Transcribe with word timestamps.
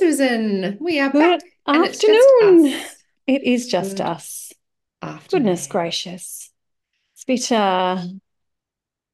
Susan. 0.00 0.78
We 0.80 0.98
are 0.98 1.10
Good 1.10 1.40
back. 1.40 1.50
and 1.66 1.84
it's 1.84 1.98
just 1.98 2.28
afternoon. 2.42 2.80
It 3.26 3.42
is 3.44 3.66
just 3.68 3.98
Good 3.98 4.06
us. 4.06 4.52
Afternoon. 5.02 5.42
Goodness 5.44 5.66
gracious. 5.66 6.50
It's 7.14 7.22
a 7.24 7.26
bit 7.26 7.52
uh, 7.52 8.02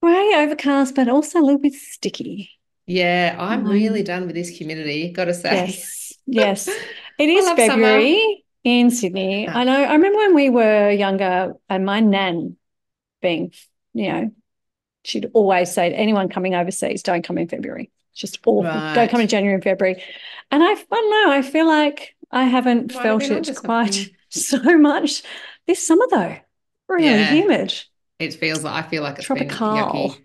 grey, 0.00 0.32
overcast, 0.36 0.94
but 0.94 1.08
also 1.08 1.40
a 1.40 1.42
little 1.42 1.58
bit 1.60 1.74
sticky. 1.74 2.50
Yeah, 2.86 3.36
I'm 3.38 3.64
really 3.66 4.00
Um, 4.00 4.04
done 4.06 4.26
with 4.26 4.36
this 4.36 4.48
humidity, 4.48 5.10
gotta 5.12 5.34
say. 5.34 5.66
yes, 5.66 6.12
yes. 6.26 6.68
It 7.18 7.30
is 7.30 7.46
love 7.46 7.58
summer. 7.58 7.68
February 7.72 8.44
in 8.62 8.90
Sydney. 8.90 9.48
Ah. 9.48 9.58
I 9.60 9.64
know. 9.64 9.82
I 9.84 9.92
remember 9.94 10.18
when 10.18 10.34
we 10.34 10.50
were 10.50 10.90
younger, 10.90 11.54
and 11.68 11.84
my 11.84 12.00
nan 12.00 12.56
being, 13.22 13.52
you 13.94 14.12
know, 14.12 14.30
she'd 15.02 15.30
always 15.32 15.72
say 15.72 15.88
to 15.90 15.96
anyone 15.96 16.28
coming 16.28 16.54
overseas, 16.54 17.02
don't 17.02 17.24
come 17.24 17.38
in 17.38 17.48
February. 17.48 17.90
Just 18.16 18.40
awful. 18.46 18.82
Don't 18.94 19.10
come 19.10 19.20
in 19.20 19.28
January 19.28 19.54
and 19.54 19.64
February. 19.64 20.02
And 20.50 20.62
I, 20.64 20.72
I 20.72 20.74
don't 20.90 21.10
know, 21.10 21.32
I 21.32 21.42
feel 21.42 21.66
like 21.68 22.16
I 22.32 22.44
haven't 22.44 22.92
Might 22.92 23.02
felt 23.02 23.30
it 23.30 23.54
quite 23.56 24.10
so 24.30 24.78
much 24.78 25.22
this 25.66 25.86
summer 25.86 26.06
though. 26.10 26.36
Really 26.88 27.24
Yeah, 27.24 27.24
humid. 27.24 27.74
it 28.18 28.34
feels 28.34 28.64
like 28.64 28.84
I 28.84 28.88
feel 28.88 29.02
like 29.02 29.18
it's 29.20 29.30
been 29.30 29.62
Tropical. 29.68 30.16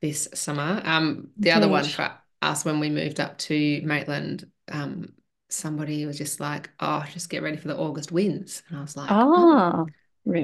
this 0.00 0.28
summer. 0.34 0.80
Um, 0.84 1.30
the 1.40 1.52
other 1.52 1.68
one 1.68 1.90
for 1.90 2.12
us 2.42 2.64
when 2.64 2.80
we 2.80 2.90
moved 2.90 3.20
up 3.20 3.38
to 3.38 3.80
Maitland, 3.84 4.50
um, 4.70 5.12
somebody 5.50 6.06
was 6.06 6.18
just 6.18 6.40
like, 6.40 6.70
"Oh, 6.80 7.04
just 7.12 7.30
get 7.30 7.42
ready 7.42 7.56
for 7.56 7.68
the 7.68 7.76
August 7.76 8.12
winds," 8.12 8.62
and 8.68 8.78
I 8.78 8.82
was 8.82 8.96
like, 8.96 9.16
"Oh, 9.36 9.64
Ah, 9.66 9.84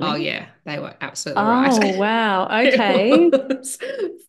oh 0.01 0.15
really? 0.15 0.17
yeah, 0.17 0.49
they 0.65 0.79
were 0.79 0.97
absolutely 1.01 1.45
right." 1.45 1.75
Oh, 1.75 1.87
wow. 1.97 2.49
Okay. 2.67 3.33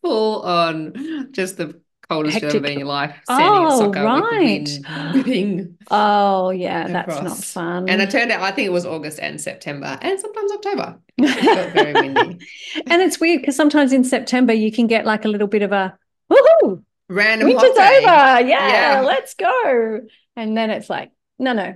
full 0.01 0.41
on 0.43 1.31
just 1.31 1.57
the 1.57 1.79
coldest 2.09 2.41
you'll 2.41 2.51
ever 2.51 2.59
been 2.59 2.73
in 2.73 2.79
your 2.79 2.87
life, 2.87 3.15
Oh, 3.27 3.79
soccer 3.79 3.87
with 3.87 3.93
the 3.95 4.03
right. 4.03 5.13
whipping 5.15 5.77
Oh, 5.91 6.49
yeah, 6.51 6.87
that's 6.87 7.07
not 7.07 7.17
across. 7.21 7.57
And 7.57 8.01
it 8.01 8.09
turned 8.11 8.31
out 8.31 8.41
I 8.41 8.51
think 8.51 8.67
it 8.67 8.71
was 8.71 8.85
August 8.85 9.19
and 9.19 9.39
September 9.39 9.97
and 10.01 10.19
sometimes 10.19 10.51
October. 10.51 10.99
It 11.17 11.73
very 11.73 11.93
windy. 11.93 12.45
And 12.87 13.01
it's 13.01 13.19
weird 13.19 13.41
because 13.41 13.55
sometimes 13.55 13.93
in 13.93 14.03
September 14.03 14.53
you 14.53 14.71
can 14.71 14.87
get 14.87 15.05
like 15.05 15.25
a 15.25 15.29
little 15.29 15.47
bit 15.47 15.61
of 15.61 15.71
a 15.71 15.97
woohoo, 16.31 16.83
Random 17.09 17.47
winter's 17.47 17.63
hot 17.63 17.75
day. 17.75 17.97
over. 17.99 18.49
Yeah, 18.49 18.67
Yeah. 18.97 19.01
let's 19.01 19.33
go. 19.35 20.01
And 20.35 20.57
then 20.57 20.69
it's 20.71 20.89
like, 20.89 21.11
no, 21.39 21.53
no, 21.53 21.75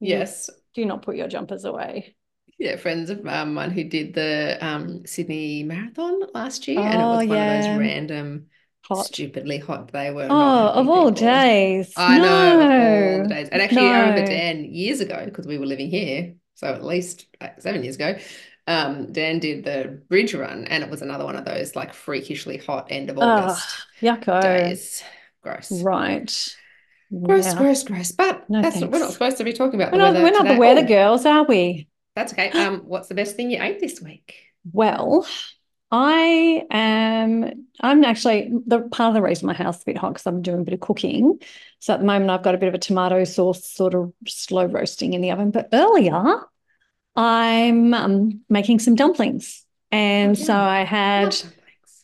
Yes. 0.00 0.50
do 0.74 0.84
not 0.84 1.02
put 1.02 1.16
your 1.16 1.28
jumpers 1.28 1.64
away. 1.64 2.14
Yeah, 2.58 2.76
friends 2.76 3.10
of 3.10 3.26
um, 3.26 3.52
mine 3.54 3.70
who 3.70 3.84
did 3.84 4.14
the 4.14 4.56
um, 4.62 5.04
Sydney 5.04 5.62
Marathon 5.62 6.20
last 6.32 6.66
year, 6.68 6.80
and 6.80 6.94
it 7.00 7.04
Oh, 7.04 7.18
was 7.18 7.26
one 7.28 7.38
of 7.38 7.46
those 7.64 7.78
random, 7.78 8.46
Hot. 8.88 9.04
stupidly 9.06 9.58
hot. 9.58 9.92
They 9.92 10.10
were 10.10 10.24
Oh, 10.24 10.28
not 10.28 10.74
of 10.76 10.88
all 10.88 11.10
people. 11.12 11.26
days. 11.26 11.92
I 11.96 12.18
know, 12.18 12.60
of 12.60 12.60
all 12.60 13.22
the 13.22 13.28
days. 13.34 13.48
And 13.50 13.62
actually, 13.62 13.80
I 13.90 14.00
remember. 14.08 14.26
Dan 14.30 14.64
years 14.64 15.00
ago, 15.00 15.22
because 15.24 15.46
we 15.46 15.58
were 15.58 15.66
living 15.66 15.90
here, 15.90 16.34
so 16.54 16.68
at 16.68 16.84
least 16.84 17.26
like 17.40 17.60
seven 17.60 17.82
years 17.82 17.96
ago, 17.96 18.16
um, 18.66 19.12
Dan 19.12 19.38
did 19.38 19.64
the 19.64 20.02
bridge 20.08 20.34
run, 20.34 20.64
and 20.66 20.82
it 20.82 20.90
was 20.90 21.02
another 21.02 21.24
one 21.24 21.36
of 21.36 21.44
those 21.44 21.76
like 21.76 21.92
freakishly 21.94 22.56
hot 22.58 22.88
end 22.90 23.10
of 23.10 23.18
Oh, 23.18 23.22
August 23.22 23.86
yucko. 24.00 24.40
days. 24.42 25.02
Gross. 25.42 25.70
Right. 25.70 26.56
Gross, 27.22 27.46
Yeah. 27.46 27.54
gross, 27.58 27.82
gross. 27.84 28.12
But 28.12 28.50
No 28.50 28.62
that's 28.62 28.80
we're 28.80 28.98
not 28.98 29.12
supposed 29.12 29.36
to 29.38 29.44
be 29.44 29.52
talking 29.52 29.80
about 29.80 29.92
We're 29.92 29.98
not, 29.98 30.12
weather 30.14 30.24
we're 30.24 30.30
not 30.32 30.48
the 30.48 30.56
weather 30.58 30.80
Oh, 30.84 30.88
girls, 30.88 31.24
are 31.24 31.44
we? 31.44 31.86
that's 32.16 32.32
okay. 32.32 32.50
Um, 32.66 32.80
what's 32.86 33.06
the 33.08 33.14
best 33.14 33.36
thing 33.36 33.50
you 33.50 33.62
ate 33.62 33.78
this 33.80 34.00
week? 34.00 34.34
Well, 34.72 35.24
I 35.98 36.66
am, 36.70 37.66
I'm 37.80 38.04
actually, 38.04 38.52
the 38.66 38.80
part 38.82 39.08
of 39.08 39.14
the 39.14 39.22
reason 39.22 39.46
my 39.46 39.54
house 39.54 39.76
is 39.76 39.82
a 39.82 39.86
bit 39.86 39.96
hot 39.96 40.12
because 40.12 40.26
I'm 40.26 40.42
doing 40.42 40.60
a 40.60 40.64
bit 40.64 40.74
of 40.74 40.80
cooking. 40.80 41.40
So 41.78 41.94
at 41.94 42.00
the 42.00 42.06
moment, 42.06 42.30
I've 42.30 42.42
got 42.42 42.54
a 42.54 42.58
bit 42.58 42.68
of 42.68 42.74
a 42.74 42.78
tomato 42.78 43.24
sauce 43.24 43.68
sort 43.68 43.94
of 43.94 44.12
slow 44.26 44.66
roasting 44.66 45.14
in 45.14 45.22
the 45.22 45.30
oven. 45.30 45.50
But 45.50 45.70
earlier, 45.72 46.42
I'm 47.16 47.94
um, 47.94 48.42
making 48.50 48.80
some 48.80 48.94
dumplings. 48.94 49.64
And 49.90 50.38
so. 50.38 50.54
I 50.54 50.84
had, 50.84 51.34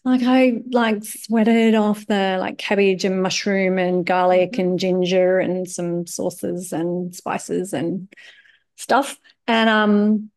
like, 0.05 0.23
I 0.25 0.63
like 0.71 1.05
sweated 1.05 1.75
off 1.75 2.07
the 2.07 2.39
like 2.41 2.59
cabbage 2.59 3.05
and 3.05 3.23
mushroom 3.23 3.79
and 3.79 4.07
garlic 4.07 4.57
hmm 4.57 4.61
and 4.63 4.79
ginger 4.79 5.39
and 5.39 5.69
some 5.69 6.07
sauces 6.07 6.73
and 6.73 7.15
spices 7.15 7.73
and 7.73 8.09
stuff. 8.77 9.19
And 9.47 9.69
um, 9.69 10.31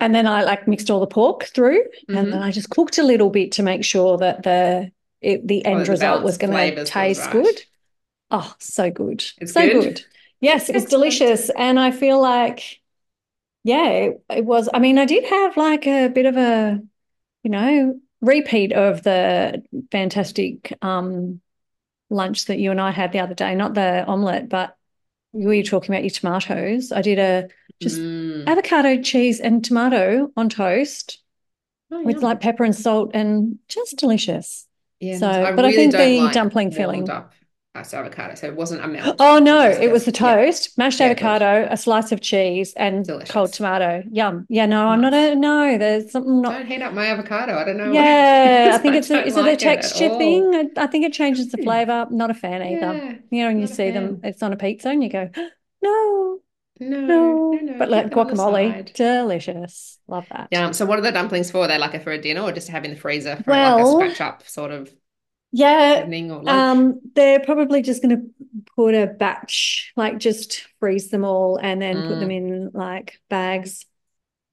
and 0.00 0.14
then 0.14 0.26
I 0.26 0.42
like 0.44 0.68
mixed 0.68 0.90
all 0.90 1.00
the 1.00 1.06
pork 1.06 1.44
through, 1.44 1.82
and 2.12 2.32
then 2.32 2.34
hmm 2.34 2.42
I 2.42 2.50
just 2.50 2.70
cooked 2.70 2.98
a 2.98 3.02
little 3.04 3.30
bit 3.30 3.52
to 3.52 3.62
make 3.62 3.84
sure 3.84 4.18
that 4.18 4.42
the 4.42 4.92
it, 5.20 5.46
the 5.48 5.64
Oh, 5.70 5.78
end 5.78 5.86
the 5.86 5.88
result 5.88 6.22
was 6.22 6.38
going 6.38 6.52
to 6.52 6.78
taste 6.84 7.30
right. 7.30 7.30
good. 7.30 7.60
Oh, 8.30 8.54
so 8.60 8.90
good. 8.90 9.24
It's 9.38 9.52
So 9.52 9.68
good. 9.68 9.70
good. 9.70 10.02
Yes, 10.40 10.68
it 10.68 10.74
was 10.74 10.86
delicious. 10.86 11.50
And 11.50 11.80
I 11.80 11.90
feel 11.92 12.20
like, 12.20 12.80
yeah, 13.64 13.88
it, 13.88 14.24
it 14.30 14.44
was. 14.44 14.68
I 14.72 14.78
mean, 14.78 14.98
I 14.98 15.04
did 15.06 15.24
have 15.24 15.56
like 15.56 15.86
a 15.86 16.08
bit 16.08 16.26
of 16.26 16.36
a, 16.36 16.80
you 17.44 17.50
know, 17.50 18.00
repeat 18.22 18.72
of 18.72 19.02
the 19.04 19.62
fantastic 19.92 20.76
um 20.82 21.40
lunch 22.10 22.46
that 22.46 22.58
you 22.58 22.70
and 22.72 22.80
I 22.80 22.92
had 22.92 23.12
the 23.12 23.20
other 23.20 23.34
day, 23.34 23.54
not 23.56 23.74
the 23.74 24.04
omelette, 24.06 24.48
but 24.48 24.76
we 25.34 25.58
were 25.58 25.62
talking 25.62 25.94
about 25.94 26.04
your 26.04 26.10
tomatoes. 26.10 26.92
I 26.92 27.02
did 27.02 27.18
a 27.18 27.48
just 27.80 28.00
Mm. 28.00 28.46
avocado, 28.46 29.02
cheese, 29.02 29.40
and 29.40 29.64
tomato 29.64 30.30
on 30.36 30.48
toast 30.48 31.18
Oh, 31.90 32.02
with 32.02 32.22
like 32.22 32.40
pepper 32.40 32.64
and 32.64 32.74
salt 32.74 33.10
and 33.14 33.58
just 33.68 33.96
delicious. 33.98 34.66
Yeah. 35.00 35.18
So, 35.18 35.28
I 35.28 35.52
but 35.52 35.64
I 35.64 35.72
think 35.72 35.92
the 35.92 36.20
like 36.20 36.32
dumpling 36.32 36.70
filling. 36.70 37.08
up 37.10 37.32
uh, 37.74 37.84
avocado, 37.92 38.34
so 38.34 38.46
it 38.46 38.56
wasn't 38.56 38.84
a 38.84 38.88
melt. 38.88 39.20
Oh 39.20 39.38
It 39.38 39.38
no, 39.38 39.68
it 39.68 39.90
was 39.90 40.04
the 40.06 40.12
yeah, 40.18 40.36
toast, 40.36 40.76
mashed 40.78 41.00
yeah, 41.00 41.12
avocado, 41.12 41.66
a 41.70 41.76
slice 41.76 42.10
of 42.10 42.20
cheese, 42.22 42.72
and 42.74 43.12
cold 43.28 43.52
tomato. 43.52 44.02
Yum. 44.10 44.46
Yeah, 44.48 44.66
no, 44.66 44.88
I'm 44.88 45.00
not 45.02 45.12
a 45.14 45.34
no. 45.34 45.76
There's 45.78 46.10
something 46.10 46.40
not. 46.40 46.58
Don't 46.58 46.66
heat 46.66 46.82
up 46.82 46.92
my 46.92 47.06
avocado. 47.06 47.56
I 47.56 47.64
don't 47.64 47.76
know 47.78 47.94
what 47.94 48.06
it 48.06 48.18
Yeah, 48.22 48.72
I 48.74 48.78
think 48.78 48.94
I 48.94 48.96
it's 48.96 49.10
a 49.10 49.26
is 49.26 49.36
it 49.36 49.46
a 49.46 49.56
like 49.56 49.62
it 49.62 49.74
at 49.74 49.92
texture 49.92 50.08
all. 50.08 50.08
thing? 50.08 50.70
I, 50.76 50.84
I 50.84 50.86
think 50.86 51.04
it 51.04 51.12
changes 51.12 51.50
the 51.50 51.58
Hmm. 51.58 51.58
flavor. 51.58 52.06
Not 52.10 52.30
a 52.30 52.34
fan 52.34 52.62
either. 52.62 53.02
Yeah, 53.02 53.18
You 53.30 53.42
know, 53.42 53.48
when 53.48 53.58
you 53.58 53.66
a 53.66 53.66
see 53.66 53.90
them, 53.90 54.20
it's 54.22 54.42
on 54.42 54.52
a 54.52 54.56
pizza 54.56 54.88
and 54.88 55.02
you 55.02 55.10
go, 55.10 55.30
no, 55.82 56.40
No, 56.80 56.96
no, 56.98 57.40
no. 57.50 57.60
no. 57.62 57.62
But 57.78 57.90
like 57.90 58.10
them 58.10 58.22
on 58.22 58.26
the 58.26 58.36
guacamole, 58.36 58.92
delicious. 58.94 59.98
Love 60.08 60.28
that. 60.30 60.50
Yeah. 60.50 60.70
So, 60.72 60.86
what 60.86 60.98
are 60.98 61.02
the 61.02 61.12
dumplings 61.12 61.50
for? 61.50 61.66
They're 61.66 61.78
like 61.78 61.94
a, 61.94 62.00
for 62.00 62.12
a 62.12 62.20
dinner 62.20 62.42
or 62.42 62.52
just 62.52 62.66
to 62.66 62.72
have 62.72 62.84
in 62.84 62.92
the 62.92 62.96
freezer 62.96 63.36
for 63.36 63.56
like 63.58 63.78
a 63.78 63.84
scratch 63.84 64.20
up 64.20 64.46
sort 64.46 64.70
of 64.70 64.94
yeah, 65.54 66.04
lunch? 66.42 66.48
um, 66.48 67.00
they're 67.14 67.40
probably 67.40 67.82
just 67.82 68.02
going 68.02 68.16
to 68.16 68.62
put 68.76 68.94
a 68.94 69.06
batch, 69.06 69.92
like 69.96 70.18
just 70.18 70.66
freeze 70.80 71.10
them 71.10 71.24
all 71.24 71.56
and 71.56 71.80
then 71.80 72.02
put 72.02 72.18
them 72.18 72.30
Mm, 72.30 72.36
in 72.36 72.70
like 72.74 73.20
bags. 73.28 73.86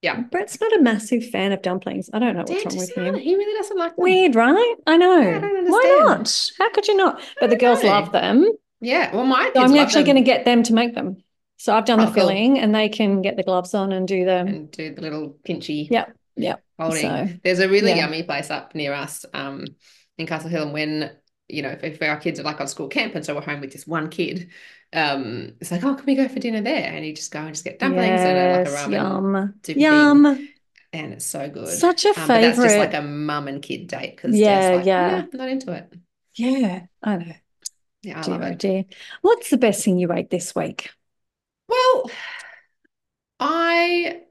yeah. 0.01 0.21
Brett's 0.21 0.59
not 0.59 0.73
a 0.73 0.81
massive 0.81 1.29
fan 1.29 1.51
of 1.51 1.61
dumplings. 1.61 2.09
I 2.13 2.19
don't 2.19 2.35
know 2.35 2.43
what's 2.45 2.63
Dan 2.63 2.73
wrong 2.73 2.77
with 2.77 2.93
him. 2.97 3.15
He 3.15 3.35
really 3.35 3.57
doesn't 3.57 3.77
like 3.77 3.95
them. 3.95 4.03
Weird, 4.03 4.35
right? 4.35 4.75
I 4.87 4.97
Yeah, 4.97 4.97
I 4.97 4.97
know. 4.97 5.63
Why 5.67 6.05
not? 6.07 6.49
How 6.57 6.71
could 6.71 6.87
you 6.87 6.95
not? 6.95 7.21
But 7.39 7.49
the 7.49 7.55
girls 7.55 7.83
love 7.83 8.11
them. 8.11 8.51
Yeah. 8.79 9.13
Well, 9.15 9.25
my 9.25 9.51
So 9.55 9.61
I'm 9.61 9.75
actually 9.77 10.03
going 10.03 10.15
to 10.17 10.21
get 10.23 10.45
them 10.45 10.63
to 10.63 10.73
make 10.73 10.95
them. 10.95 11.23
So 11.57 11.75
I've 11.75 11.85
done 11.85 11.99
the 11.99 12.07
Oh, 12.07 12.11
cool. 12.13 12.23
filling 12.23 12.57
and 12.59 12.73
they 12.73 12.89
can 12.89 13.21
get 13.21 13.37
the 13.37 13.43
gloves 13.43 13.75
on 13.75 13.91
and 13.91 14.07
do 14.07 14.25
the, 14.25 14.37
And 14.37 14.71
do 14.71 14.95
the 14.95 15.01
little 15.01 15.37
pinchy 15.47 15.89
yep, 15.91 16.15
yep. 16.35 16.63
So, 16.79 16.83
holding. 16.83 17.39
There's 17.43 17.59
a 17.59 17.69
really 17.69 17.89
yeah. 17.91 17.97
yummy 17.97 18.23
place 18.23 18.49
up 18.49 18.73
near 18.73 18.93
us, 18.93 19.23
um, 19.35 19.65
in 20.21 20.27
Castle 20.27 20.49
Hill, 20.49 20.63
and 20.63 20.73
when 20.73 21.11
you 21.49 21.61
know, 21.63 21.69
if, 21.69 21.83
if 21.83 22.01
our 22.01 22.17
kids 22.19 22.39
are 22.39 22.43
like 22.43 22.61
on 22.61 22.67
school 22.67 22.87
camp 22.87 23.13
and 23.15 23.25
so 23.25 23.35
we're 23.35 23.41
home 23.41 23.59
with 23.61 23.71
just 23.73 23.87
one 23.87 24.09
kid, 24.09 24.49
um, 24.93 25.55
it's 25.59 25.71
like, 25.71 25.83
oh, 25.83 25.95
can 25.95 26.05
we 26.05 26.15
go 26.15 26.27
for 26.29 26.39
dinner 26.39 26.61
there? 26.61 26.91
And 26.93 27.05
you 27.05 27.13
just 27.15 27.31
go 27.31 27.39
and 27.41 27.49
just 27.53 27.65
get 27.65 27.79
dumplings 27.79 28.23
and 28.25 28.37
a, 28.37 28.47
like 28.49 28.65
a 28.65 28.69
Yes, 28.69 28.71
ramen 28.71 29.23
yum, 29.25 29.61
thing, 29.63 30.25
yum. 30.25 30.53
and 30.93 31.13
it's 31.13 31.25
so 31.25 31.49
good. 31.49 31.85
Such 31.85 32.05
a 32.05 32.13
Um, 32.15 32.31
but 32.31 32.41
that's 32.41 32.61
just 32.61 32.77
like 32.77 32.93
a 32.93 33.01
mum 33.01 33.47
and 33.47 33.61
kid 33.61 33.87
date 33.87 34.15
because 34.17 34.43
Yeah, 34.43 34.73
like, 34.73 34.95
yeah, 34.95 34.95
nah, 34.97 35.27
not 35.33 35.49
into 35.49 35.71
it. 35.73 35.93
yeah. 36.35 36.85
I 37.03 37.17
know. 37.17 37.33
Yeah, 38.03 38.21
I 38.21 38.23
Dear, 38.23 38.39
love 38.39 38.43
oh 38.43 38.53
it. 38.53 38.55
dear. 38.55 38.85
What's 39.21 39.49
the 39.49 39.57
best 39.57 39.83
thing 39.83 39.97
you 39.99 40.11
ate 40.13 40.29
this 40.29 40.55
week? 40.55 40.91
Well, 41.67 42.11
I 43.39 44.23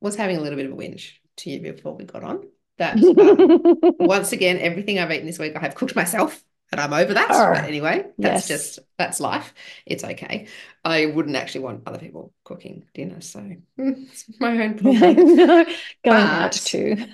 was 0.00 0.16
having 0.16 0.36
a 0.36 0.40
little 0.40 0.56
bit 0.56 0.66
of 0.66 0.72
a 0.72 0.76
whinge 0.76 1.14
to 1.38 1.50
you 1.50 1.60
before 1.60 1.94
we 1.94 2.04
got 2.04 2.24
on 2.24 2.48
that 2.78 3.08
um, 3.18 3.62
once 3.98 4.32
again, 4.32 4.58
everything 4.58 4.98
I've 4.98 5.12
eaten 5.12 5.26
this 5.26 5.38
week 5.38 5.56
I 5.56 5.60
have 5.60 5.74
cooked 5.74 5.96
myself, 5.96 6.42
and 6.72 6.80
I'm 6.80 6.92
over 6.92 7.14
that. 7.14 7.44
But 7.50 7.64
anyway, 7.64 8.06
that's 8.22 8.42
yes. 8.42 8.48
just 8.48 8.78
that's 8.98 9.20
life. 9.20 9.54
It's 9.86 10.04
okay. 10.04 10.48
I 10.84 11.06
wouldn't 11.06 11.36
actually 11.36 11.62
want 11.62 11.82
other 11.86 11.98
people 11.98 12.32
cooking 12.44 12.86
dinner, 12.94 13.20
so 13.20 13.40
it's 13.78 14.24
my 14.40 14.62
own 14.64 14.78
problem. 14.78 15.22
No, 15.36 15.64
going 16.04 16.30
out 16.30 16.52
But 16.52 16.62
too. 16.64 17.06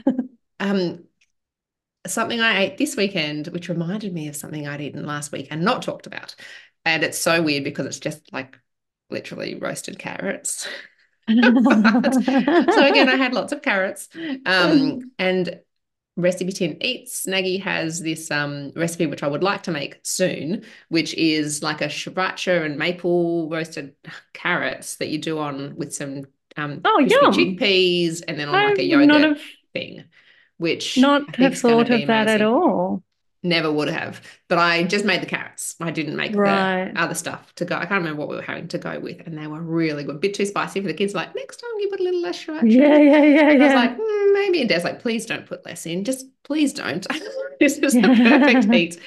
um, 0.60 1.04
something 2.06 2.40
I 2.40 2.62
ate 2.62 2.78
this 2.78 2.96
weekend, 2.96 3.48
which 3.48 3.68
reminded 3.68 4.12
me 4.12 4.28
of 4.28 4.36
something 4.36 4.66
I'd 4.66 4.80
eaten 4.80 5.06
last 5.06 5.32
week 5.32 5.48
and 5.50 5.64
not 5.64 5.82
talked 5.82 6.06
about, 6.06 6.34
and 6.84 7.02
it's 7.02 7.18
so 7.18 7.42
weird 7.42 7.64
because 7.64 7.86
it's 7.86 8.00
just 8.00 8.32
like 8.32 8.58
literally 9.10 9.54
roasted 9.56 9.98
carrots. 9.98 10.68
So 12.70 12.86
again, 12.86 13.08
I 13.08 13.16
had 13.16 13.34
lots 13.34 13.52
of 13.52 13.62
carrots. 13.62 14.08
Um, 14.46 14.98
and 15.18 15.60
recipe 16.16 16.52
tin 16.52 16.76
eats 16.82 17.26
Nagi 17.26 17.60
has 17.62 18.00
this 18.00 18.30
um 18.30 18.72
recipe 18.76 19.06
which 19.06 19.22
I 19.22 19.28
would 19.28 19.42
like 19.42 19.62
to 19.64 19.70
make 19.72 20.00
soon, 20.04 20.64
which 20.88 21.14
is 21.14 21.62
like 21.62 21.80
a 21.80 21.86
sriracha 21.86 22.64
and 22.66 22.78
maple 22.78 23.48
roasted 23.50 23.94
carrots 24.34 24.96
that 24.96 25.08
you 25.08 25.18
do 25.18 25.38
on 25.38 25.76
with 25.76 25.94
some 25.94 26.26
um 26.56 26.82
Oh, 26.84 26.98
yum. 27.00 27.58
chickpeas 27.58 28.22
and 28.28 28.38
then 28.38 28.48
on 28.48 28.54
I 28.54 28.62
like 28.62 28.78
a 28.78 28.84
yogurt 28.84 29.30
have 29.30 29.40
thing, 29.72 30.04
which 30.58 30.86
not 30.96 31.36
have 31.36 31.58
thought 31.58 31.90
of 31.90 32.06
that 32.06 32.28
at 32.28 32.42
all. 32.42 33.02
Never 33.44 33.72
would 33.72 33.88
have, 33.88 34.20
but 34.46 34.58
I 34.58 34.84
just 34.84 35.04
made 35.04 35.20
the 35.20 35.26
carrots. 35.26 35.74
I 35.80 35.90
didn't 35.90 36.14
make 36.14 36.32
Right. 36.36 36.92
the 36.94 37.00
other 37.00 37.14
stuff 37.14 37.52
to 37.56 37.64
go. 37.64 37.74
I 37.74 37.86
can't 37.86 38.00
remember 38.02 38.20
what 38.20 38.28
we 38.28 38.36
were 38.36 38.42
having 38.42 38.68
to 38.68 38.78
go 38.78 39.00
with, 39.00 39.26
and 39.26 39.36
they 39.36 39.48
were 39.48 39.60
really 39.60 40.04
good. 40.04 40.20
bit 40.20 40.34
too 40.34 40.46
spicy 40.46 40.80
for 40.80 40.86
the 40.86 40.94
kids. 40.94 41.12
Like 41.12 41.34
next 41.34 41.56
time, 41.56 41.70
you 41.80 41.88
put 41.88 41.98
a 41.98 42.04
little 42.04 42.20
less 42.22 42.44
sriracha. 42.44 42.70
Yeah, 42.70 42.96
yeah, 42.98 43.22
yeah, 43.22 43.50
And 43.50 43.62
I 43.62 43.66
was 43.66 43.74
like, 43.74 43.96
"Hmm, 44.00 44.32
maybe. 44.34 44.60
And 44.60 44.68
Dad's 44.68 44.84
like, 44.84 45.00
please 45.00 45.26
don't 45.26 45.44
put 45.44 45.64
less 45.66 45.86
in. 45.86 46.04
Just 46.04 46.26
please 46.44 46.72
don't. 46.72 47.04
this 47.60 47.78
is 47.78 47.94
the 47.94 48.00
perfect 48.16 48.72
heat. 48.72 49.00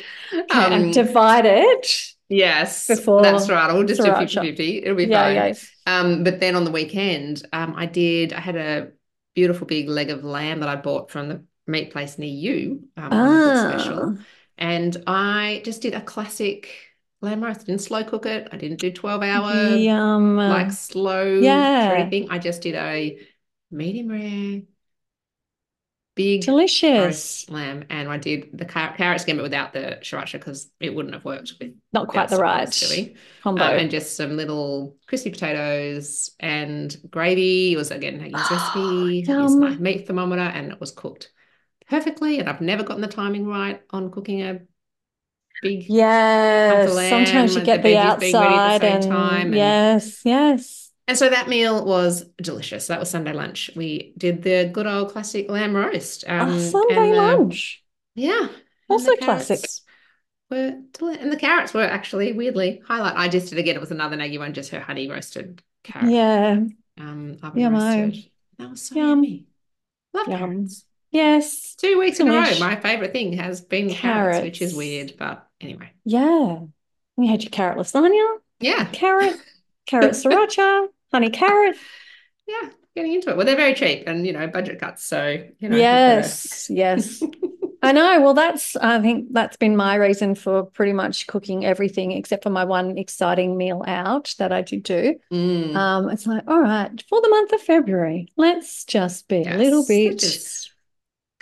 Um, 0.50 0.92
divide 0.92 1.46
it. 1.46 1.88
yes, 2.30 2.88
before 2.88 3.22
that's 3.24 3.50
right. 3.50 3.70
I'll 3.70 3.84
just 3.84 4.04
do 4.04 4.10
sriracha. 4.10 4.18
50 4.18 4.48
50. 4.50 4.78
It'll 4.84 4.96
be 4.98 5.06
Yeah, 5.06 5.24
fine. 5.24 5.36
yeah. 5.36 5.54
Um, 5.88 6.24
but 6.24 6.40
then 6.40 6.56
on 6.56 6.66
the 6.66 6.72
weekend, 6.72 7.48
um, 7.54 7.74
I 7.78 7.86
did, 7.86 8.34
I 8.34 8.40
had 8.40 8.56
a 8.56 8.92
beautiful 9.34 9.68
big 9.68 9.88
leg 9.90 10.10
of 10.10 10.24
lamb 10.24 10.60
that 10.62 10.70
I 10.70 10.76
bought 10.76 11.10
from 11.12 11.30
the 11.30 11.44
meat 11.68 11.92
place 11.92 12.18
near 12.18 12.30
you 12.30 12.88
um, 12.98 13.38
good 13.40 13.58
special. 13.58 14.16
Ah, 14.18 14.26
And 14.58 14.96
I 15.08 15.62
just 15.66 15.82
did 15.82 15.94
a 15.94 16.02
classic 16.02 16.70
lamb 17.22 17.44
roast. 17.44 17.62
I 17.62 17.64
didn't 17.66 17.82
slow 17.82 18.04
cook 18.04 18.26
it. 18.26 18.48
I 18.52 18.58
didn't 18.58 18.80
do 18.80 18.92
12 18.92 19.24
hour 19.24 19.78
yum. 19.78 20.38
like 20.48 20.72
slow 20.72 21.26
yeah. 21.42 22.10
thing. 22.10 22.30
I 22.30 22.40
just 22.40 22.62
did 22.62 22.76
a 22.76 23.20
medium 23.72 24.10
rare, 24.10 24.62
big 26.16 26.42
Delicious. 26.42 27.50
lamb, 27.50 27.84
and 27.90 28.08
I 28.10 28.18
did 28.18 28.58
the 28.58 28.66
car- 28.66 28.96
carrots 28.96 29.24
again, 29.24 29.36
but 29.38 29.44
without 29.44 29.74
the 29.74 30.00
sriracha 30.02 30.34
because 30.34 30.70
it 30.80 30.94
wouldn't 30.96 31.14
have 31.14 31.26
worked 31.26 31.54
with 31.60 31.74
Not 31.94 32.08
quite 32.08 32.30
the 32.30 32.38
right 32.38 32.74
silly. 32.74 33.16
combo. 33.44 33.64
Um, 33.66 33.80
and 33.80 33.92
just 33.92 34.16
some 34.16 34.38
little 34.38 34.98
crispy 35.08 35.30
potatoes 35.32 36.32
and 36.40 36.96
gravy. 37.10 37.74
It 37.74 37.78
was 37.78 37.92
again 37.92 38.20
Hagen's 38.20 38.50
recipe. 38.50 39.24
Yum. 39.28 39.60
my 39.60 39.76
meat 39.76 40.08
thermometer, 40.08 40.42
and 40.42 40.72
it 40.72 40.80
was 40.80 40.92
cooked 40.92 41.32
perfectly. 41.90 42.40
And 42.40 42.50
I've 42.50 42.62
never 42.62 42.84
gotten 42.84 43.02
the 43.02 43.08
timing 43.08 43.48
right 43.48 43.82
on 43.92 44.12
cooking 44.12 44.42
a 44.42 44.62
big 45.62 45.86
Yes, 45.90 46.94
sometimes 47.10 47.56
you 47.56 47.64
get 47.64 47.82
the 47.84 47.90
the 47.90 47.96
veggies 47.96 48.20
being 48.20 48.34
ready 48.36 48.56
at 48.56 48.58
the 48.58 48.58
outside 48.58 48.82
same 48.82 48.94
and 48.94 49.04
time 49.04 49.46
and- 49.48 49.56
yes, 49.56 50.22
yes. 50.26 50.92
And 51.08 51.16
so 51.18 51.30
that 51.30 51.48
meal 51.48 51.86
was 51.86 52.26
delicious. 52.42 52.88
That 52.88 53.00
was 53.00 53.12
Sunday 53.12 53.32
lunch. 53.32 53.70
We 53.76 54.14
did 54.18 54.42
the 54.42 54.72
good 54.74 54.88
old 54.88 55.12
classic 55.12 55.48
lamb 55.50 55.76
roast. 55.76 56.24
Um, 56.28 56.50
Oh, 56.50 56.58
Sunday 56.60 56.96
and 56.96 57.12
the- 57.14 57.18
lunch. 57.18 57.84
Yeah. 58.16 58.48
Also 58.90 59.16
classic. 59.18 59.60
carrots 59.60 59.82
Were 60.50 60.74
deli- 60.94 61.20
and 61.20 61.32
the 61.32 61.38
carrots 61.38 61.74
were 61.76 61.84
actually 61.84 62.34
weirdly 62.34 62.82
highlight. 62.88 63.16
I 63.18 63.28
just 63.28 63.50
did 63.50 63.60
again. 63.60 63.76
It 63.76 63.82
was 63.82 63.92
another 63.92 64.18
Nagi 64.18 64.40
one, 64.40 64.54
just 64.54 64.72
her 64.72 64.80
honey 64.80 65.08
roasted 65.10 65.62
carrot. 65.84 66.12
Yeah. 66.12 66.60
Um, 67.00 67.38
oven 67.44 67.62
Yummo. 67.62 68.06
roasted. 68.08 68.32
That 68.58 68.70
was 68.72 68.82
so 68.82 68.96
Yum. 68.96 69.08
yummy. 69.24 69.46
Love 70.14 70.28
Yum. 70.28 70.38
carrots. 70.40 70.86
Yes. 71.16 71.76
Two 71.76 71.98
weeks 71.98 72.20
in 72.20 72.28
a 72.28 72.32
row, 72.32 72.60
my 72.60 72.76
favorite 72.76 73.14
thing 73.14 73.34
has 73.34 73.62
been 73.62 73.90
carrots, 73.90 74.42
which 74.44 74.62
is 74.62 74.76
weird, 74.76 75.14
but 75.18 75.48
anyway. 75.62 75.92
Yeah. 76.04 76.60
We 77.16 77.28
had 77.28 77.42
your 77.42 77.52
carrot 77.52 77.78
lasagna, 77.78 78.38
Yeah. 78.60 78.84
carrot, 78.92 79.38
carrot 79.86 80.12
sriracha, 80.12 80.88
honey 81.14 81.30
carrot. 81.30 81.78
Yeah. 82.46 82.70
Getting 82.98 83.14
into 83.14 83.30
it. 83.30 83.38
Well, 83.38 83.46
they're 83.46 83.56
very 83.56 83.74
cheap 83.74 84.04
and 84.08 84.28
you 84.28 84.34
know, 84.34 84.48
budget 84.48 84.80
cuts. 84.80 85.06
So, 85.06 85.42
you 85.60 85.70
know, 85.70 85.78
Yes, 85.78 86.70
yes. 86.70 87.24
I 87.82 87.92
know. 87.94 88.20
Well, 88.20 88.34
that's, 88.34 88.76
I 88.76 89.00
think 89.00 89.28
that's 89.32 89.56
been 89.58 89.78
my 89.78 89.96
reason 89.96 90.36
for 90.36 90.64
pretty 90.64 90.92
much 90.94 91.28
cooking 91.28 91.66
everything 91.66 92.12
except 92.12 92.44
for 92.44 92.50
my 92.50 92.66
one 92.66 92.98
exciting 92.98 93.56
meal 93.58 93.84
out 93.88 94.34
that 94.40 94.52
I 94.52 94.64
did 94.64 94.84
do. 94.84 95.16
Mm. 95.32 95.76
Um, 95.76 96.10
it's 96.10 96.26
like, 96.28 96.44
all 96.48 96.60
right, 96.60 97.02
for 97.08 97.22
the 97.22 97.30
month 97.30 97.54
of 97.54 97.62
February, 97.62 98.28
let's 98.36 98.84
just 98.86 99.28
be 99.30 99.44
a 99.44 99.56
little 99.58 99.86
bit 99.86 100.20
just 100.20 100.72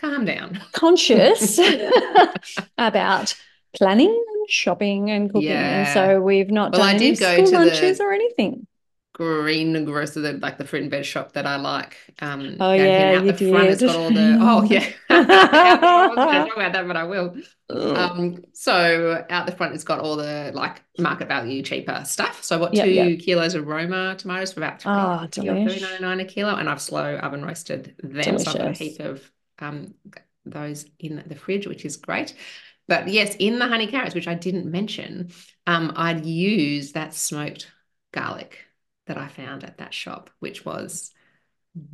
calm 0.03 0.25
down. 0.25 0.61
conscious 0.73 1.59
about 2.77 3.35
planning 3.75 4.09
and 4.09 4.49
shopping 4.49 5.09
and 5.09 5.29
cooking. 5.31 5.49
And 5.49 5.87
Yeah. 5.87 5.93
so 5.93 6.21
we've 6.21 6.51
not 6.51 6.73
Well, 6.73 6.81
I 6.81 6.93
done 6.93 6.95
any 7.01 7.11
did 7.11 7.19
go 7.19 7.33
school 7.33 7.45
to 7.45 7.51
the- 7.51 7.57
lunches 7.65 7.99
or 7.99 8.11
anything. 8.13 8.67
Green 9.15 9.85
grocer, 9.85 10.21
the 10.21 10.33
like 10.33 10.57
the 10.57 10.65
fruit 10.65 10.81
and 10.81 10.89
veg 10.89 11.05
shop 11.05 11.33
that 11.33 11.45
I 11.45 11.57
like. 11.57 11.97
Um, 12.19 12.57
Oh, 12.59 12.73
yeah, 12.73 13.13
out 13.19 13.25
you 13.25 13.31
the 13.31 13.51
front, 13.51 13.69
it's 13.69 13.79
did. 13.79 13.85
got 13.85 13.95
all 13.95 14.09
the 14.09 14.37
oh 14.41 14.63
yeah. 14.63 14.89
I 15.11 16.07
was 16.07 16.15
going 16.15 16.33
to 16.33 16.49
talk 16.49 16.57
about 16.57 16.73
that, 16.73 16.87
but 16.87 16.97
I 16.97 17.03
will. 17.03 17.35
Um, 17.69 18.43
so 18.53 19.23
out 19.29 19.45
the 19.45 19.51
front, 19.55 19.75
it's 19.75 19.83
got 19.83 19.99
all 19.99 20.15
the 20.15 20.49
like 20.55 20.81
market 20.97 21.27
value 21.27 21.61
cheaper 21.61 22.01
stuff. 22.05 22.43
So 22.43 22.55
I 22.55 22.59
bought 22.59 22.73
Yep, 22.73 22.85
two 22.85 22.91
yep. 22.91 23.19
kilos 23.19 23.53
of 23.53 23.67
Roma 23.67 24.15
tomatoes 24.17 24.51
for 24.53 24.61
about 24.61 24.81
Ah, 24.87 25.27
30 25.31 25.47
or 25.47 25.53
3.99 25.69 26.21
a 26.21 26.25
kilo, 26.25 26.55
and 26.55 26.67
I've 26.67 26.81
slow 26.81 27.15
oven 27.17 27.45
roasted 27.45 27.93
them. 28.01 28.23
So 28.23 28.31
I've 28.31 28.45
got 28.45 28.55
a 28.55 28.59
Delicious. 28.73 28.79
heap 28.79 28.99
of 29.01 29.31
um 29.63 29.93
those 30.45 30.85
in 30.99 31.23
the 31.27 31.35
fridge, 31.35 31.67
which 31.67 31.85
is 31.85 31.97
great. 31.97 32.35
But 32.87 33.07
yes, 33.07 33.35
in 33.39 33.59
the 33.59 33.67
honey 33.67 33.87
carrots, 33.87 34.13
which 34.15 34.27
I 34.27 34.33
didn't 34.35 34.69
mention, 34.69 35.31
um, 35.65 35.93
I'd 35.95 36.25
use 36.25 36.91
that 36.91 37.13
smoked 37.13 37.71
garlic 38.11 38.59
that 39.07 39.17
I 39.17 39.29
found 39.29 39.63
at 39.63 39.77
that 39.77 39.93
shop, 39.93 40.29
which 40.39 40.65
was 40.65 41.11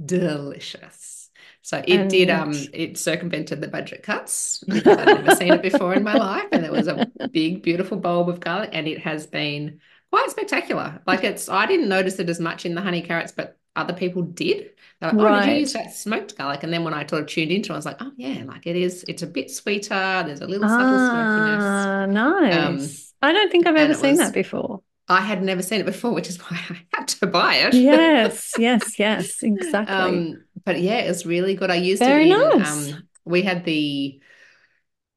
delicious. 0.05 1.29
So 1.61 1.83
it 1.87 2.09
did 2.09 2.29
um 2.29 2.69
it 2.73 2.97
circumvented 2.97 3.61
the 3.61 3.67
budget 3.67 4.03
cuts 4.03 4.63
because 4.67 4.97
I'd 4.97 5.13
never 5.13 5.31
seen 5.31 5.53
it 5.53 5.61
before 5.61 5.93
in 5.93 6.03
my 6.03 6.15
life. 6.15 6.47
And 6.51 6.63
there 6.63 6.71
was 6.71 6.87
a 6.87 7.03
big, 7.31 7.63
beautiful 7.63 7.97
bulb 7.97 8.29
of 8.29 8.39
garlic, 8.39 8.71
and 8.73 8.87
it 8.87 8.99
has 9.01 9.27
been 9.27 9.79
quite 10.11 10.29
spectacular. 10.31 11.01
Like 11.05 11.23
it's 11.23 11.49
I 11.49 11.65
didn't 11.65 11.89
notice 11.89 12.19
it 12.19 12.29
as 12.29 12.39
much 12.39 12.65
in 12.65 12.75
the 12.75 12.81
honey 12.81 13.01
carrots, 13.01 13.31
but 13.31 13.58
other 13.79 13.93
people 13.93 14.21
did. 14.23 14.71
They're 14.99 15.11
like, 15.11 15.19
oh, 15.19 15.39
did 15.39 15.53
you 15.53 15.59
use 15.61 15.73
that 15.73 15.93
smoked 15.93 16.37
garlic? 16.37 16.63
And 16.63 16.73
then 16.73 16.83
when 16.83 16.93
I 16.93 17.05
sort 17.05 17.21
of 17.21 17.27
tuned 17.27 17.51
into 17.51 17.71
it, 17.71 17.75
I 17.75 17.77
was 17.77 17.85
like, 17.85 17.97
oh 18.01 18.11
yeah, 18.17 18.43
like 18.45 18.67
it 18.67 18.75
is, 18.75 19.05
it's 19.07 19.21
a 19.23 19.27
bit 19.27 19.49
sweeter. 19.49 20.23
There's 20.25 20.41
a 20.41 20.47
little 20.47 20.67
subtle 20.67 20.97
smokiness. 20.99 21.63
Ah, 21.63 22.05
nice. 22.05 23.13
I 23.21 23.31
don't 23.31 23.51
think 23.51 23.65
I've 23.67 23.75
ever 23.75 23.93
seen 23.93 24.11
was- 24.11 24.19
that 24.19 24.33
before. 24.33 24.81
I 25.11 25.21
had 25.21 25.41
never 25.41 25.63
seen 25.63 25.79
it 25.81 25.87
before, 25.87 26.13
which 26.13 26.29
is 26.29 26.37
why 26.37 26.59
I 26.69 26.77
had 26.93 27.07
to 27.07 27.25
buy 27.25 27.55
it. 27.55 27.73
Yes, 27.73 28.53
yes, 28.59 28.99
yes, 28.99 29.41
exactly. 29.41 29.95
Um, 29.95 30.43
but 30.65 30.79
yeah, 30.79 30.99
it's 30.99 31.25
really 31.25 31.55
good. 31.55 31.71
I 31.71 31.75
used 31.75 31.99
Very 31.99 32.29
it 32.29 32.33
in 32.35 32.59
nice. 32.59 32.93
um 32.93 33.07
we 33.25 33.41
had 33.41 33.65
the 33.65 34.21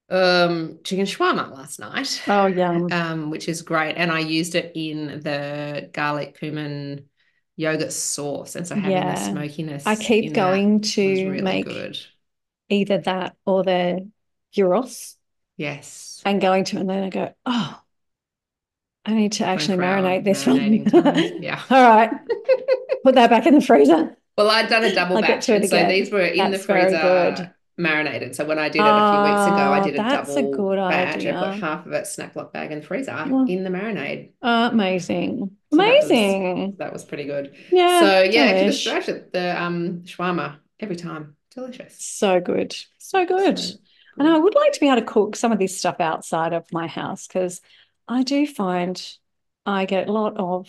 um 0.08 0.78
chicken 0.84 1.06
shawarma 1.06 1.50
last 1.50 1.78
night. 1.78 2.22
Oh, 2.26 2.46
yeah. 2.46 2.72
Um, 2.90 3.30
which 3.30 3.48
is 3.48 3.62
great. 3.62 3.94
And 3.96 4.10
I 4.10 4.20
used 4.20 4.54
it 4.54 4.72
in 4.74 5.20
the 5.20 5.90
garlic 5.92 6.38
cumin 6.38 7.06
yogurt 7.62 7.92
sauce. 7.92 8.54
And 8.56 8.66
so 8.66 8.74
having 8.74 8.90
the 8.90 8.96
Yeah. 8.96 9.14
smokiness 9.14 9.86
I 9.86 9.96
keep 9.96 10.34
going 10.34 10.80
to 10.80 11.02
really 11.30 11.42
make 11.42 11.64
good. 11.66 11.98
either 12.68 12.98
that 12.98 13.36
or 13.46 13.62
the 13.64 14.08
gyros 14.52 15.16
Yes. 15.56 16.20
and 16.24 16.40
going 16.40 16.64
to, 16.64 16.78
and 16.78 16.88
then 16.90 17.02
I 17.04 17.10
go, 17.10 17.34
oh, 17.46 17.80
I 19.04 19.14
need 19.14 19.32
to 19.32 19.44
actually 19.44 19.78
marinate 19.78 20.24
this 20.24 20.46
one. 20.46 20.60
Yeah. 21.42 21.60
All 21.70 21.82
right, 21.82 22.10
put 23.04 23.14
that 23.16 23.30
back 23.30 23.46
in 23.46 23.54
the 23.54 23.60
freezer. 23.60 24.16
Well, 24.38 24.50
I'd 24.50 24.68
done 24.68 24.84
a 24.84 24.94
double 24.94 25.20
batch. 25.20 25.46
to 25.46 25.54
it 25.54 25.62
And 25.62 25.68
so 25.68 25.86
these 25.88 26.10
were 26.10 26.20
in 26.20 26.50
the 26.50 26.56
That's 26.56 26.66
very 26.66 26.82
freezer 26.82 27.00
good. 27.36 27.50
Marinated. 27.78 28.34
So 28.36 28.44
when 28.44 28.58
I 28.58 28.68
did 28.68 28.80
it 28.80 28.84
a 28.86 29.12
few 29.12 29.32
weeks 29.32 29.46
ago, 29.46 29.72
I 29.72 29.78
Ah, 29.80 29.82
did 29.82 29.94
a 29.94 29.96
that's 29.98 30.30
a 30.30 30.34
double 30.42 30.52
good 30.52 30.76
batch. 30.76 31.26
I 31.26 31.32
put 31.32 31.60
half 31.60 31.86
of 31.86 31.92
it 31.92 32.06
snack 32.06 32.34
block 32.34 32.52
bag 32.52 32.70
in 32.72 32.80
the 32.80 32.86
freezer 32.86 33.12
Well- 33.28 33.46
in 33.48 33.64
the 33.64 33.70
marinade. 33.70 34.30
Uh, 34.42 34.68
amazing, 34.72 35.50
So 35.70 35.76
that 35.78 35.86
was- 35.86 36.10
amazing. 36.10 36.76
That 36.78 36.92
was 36.92 37.04
pretty 37.04 37.24
good. 37.24 37.54
Yeah. 37.70 38.00
So 38.00 38.22
yeah, 38.22 38.64
the 38.64 38.70
delish. 38.70 38.86
sriracha, 38.92 39.32
the 39.32 39.62
um 39.62 40.02
shawarma 40.04 40.56
every 40.80 40.96
time. 40.96 41.36
Delicious. 41.54 41.96
So 41.98 42.40
good, 42.40 42.74
so 42.98 43.26
good. 43.26 43.58
So 43.58 43.74
And 44.18 44.28
I 44.28 44.38
would 44.38 44.54
like 44.54 44.72
to 44.72 44.80
be 44.80 44.86
able 44.88 45.00
to 45.00 45.06
cook 45.06 45.36
some 45.36 45.52
of 45.52 45.58
this 45.58 45.78
stuff 45.78 45.96
outside 46.00 46.52
of 46.52 46.70
my 46.72 46.86
house 46.86 47.26
because 47.26 47.60
I 48.08 48.22
do 48.22 48.46
find 48.46 49.02
I 49.64 49.84
get 49.86 50.08
a 50.08 50.12
lot 50.12 50.36
of 50.36 50.68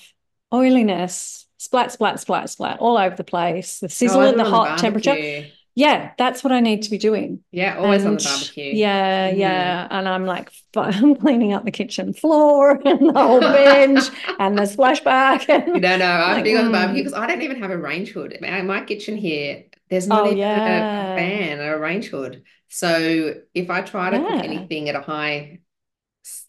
oiliness, 0.53 1.47
splat, 1.57 1.91
splat, 1.91 2.19
splat, 2.19 2.49
splat 2.49 2.79
all 2.79 2.97
over 2.97 3.15
the 3.15 3.23
place. 3.23 3.79
The 3.79 3.89
sizzle 3.89 4.21
Oh, 4.21 4.29
at 4.29 4.35
the 4.37 4.41
it 4.45 4.47
hot 4.47 4.77
temperature. 4.79 5.45
Barbecue. 5.75 5.83
Yeah, 5.89 6.13
that's 6.17 6.43
what 6.43 6.51
I 6.53 6.59
need 6.59 6.83
to 6.83 6.89
be 6.91 6.97
doing. 6.97 7.43
Yeah, 7.51 7.77
always 7.77 8.05
on 8.05 8.15
the 8.15 8.23
barbecue. 8.23 8.73
Yeah, 8.73 9.31
Mhm. 9.31 9.37
yeah. 9.39 9.87
And 9.89 10.07
I'm 10.07 10.25
like, 10.25 10.51
I'm 10.75 11.15
cleaning 11.15 11.53
up 11.53 11.65
the 11.65 11.71
kitchen 11.71 12.13
floor 12.13 12.71
and 12.85 13.09
the 13.09 13.13
whole 13.21 13.39
bench 13.41 14.09
and 14.39 14.57
the 14.57 14.63
splashback. 14.63 15.49
And 15.49 15.81
No, 15.81 15.97
no, 15.97 16.05
I'm 16.11 16.35
Like, 16.37 16.43
big 16.43 16.57
on 16.57 16.65
the 16.65 16.71
barbecue 16.71 17.01
mm. 17.01 17.05
because 17.05 17.13
I 17.13 17.27
don't 17.27 17.41
even 17.41 17.59
have 17.61 17.71
a 17.71 17.77
range 17.77 18.09
hood. 18.11 18.37
My, 18.41 18.61
my 18.61 18.83
kitchen 18.85 19.17
here, 19.17 19.65
there's 19.89 20.07
not 20.07 20.25
Oh, 20.25 20.27
even 20.27 20.37
a- 20.39 20.39
yeah. 20.39 21.13
a 21.13 21.17
fan 21.17 21.59
or 21.59 21.75
a 21.75 21.79
range 21.79 22.07
hood. 22.09 22.43
So 22.69 23.35
if 23.53 23.69
I 23.69 23.81
try 23.81 24.09
to 24.11 24.19
cook 24.19 24.43
anything 24.43 24.89
at 24.89 24.95
a 24.95 25.01
high 25.01 25.59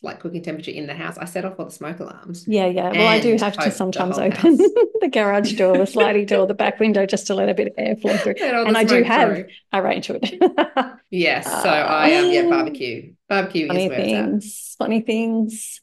like 0.02 0.20
cooking 0.20 0.42
temperature 0.42 0.70
in 0.70 0.86
the 0.86 0.94
house, 0.94 1.18
I 1.18 1.24
set 1.24 1.44
off 1.44 1.54
all 1.58 1.64
the 1.64 1.70
smoke 1.72 1.98
alarms. 2.00 2.44
Yeah, 2.46 2.66
yeah. 2.66 2.90
Well, 2.92 3.06
I 3.08 3.18
do 3.20 3.32
have 3.36 3.54
to 3.54 3.60
hope 3.60 3.70
the 3.70 3.70
sometimes 3.70 4.18
open 4.18 4.56
the 5.00 5.08
garage 5.12 5.54
door, 5.54 5.76
the 5.76 5.86
sliding 5.96 6.26
door, 6.26 6.46
the 6.46 6.54
back 6.54 6.78
window 6.78 7.06
just 7.06 7.26
to 7.28 7.34
let 7.34 7.48
a 7.48 7.54
bit 7.54 7.68
of 7.68 7.72
air 7.76 7.96
flow 7.96 8.16
through. 8.16 8.34
And 8.40 8.76
I 8.76 8.84
do 8.84 9.02
have 9.02 9.34
through. 9.34 9.46
a 9.72 9.82
range 9.82 10.06
to 10.06 10.18
it. 10.22 10.90
Yes, 11.10 11.44
so 11.46 11.68
I 11.68 12.08
am 12.08 12.30
yeah 12.32 12.42
Ah. 12.46 12.50
barbecue. 12.50 13.14
Barbecue 13.28 13.68
funny 13.68 13.84
is 13.84 13.88
where 13.88 13.98
it's 14.00 14.12
at. 14.12 14.24
things, 14.24 14.74
funny 14.78 15.00
things. 15.00 15.80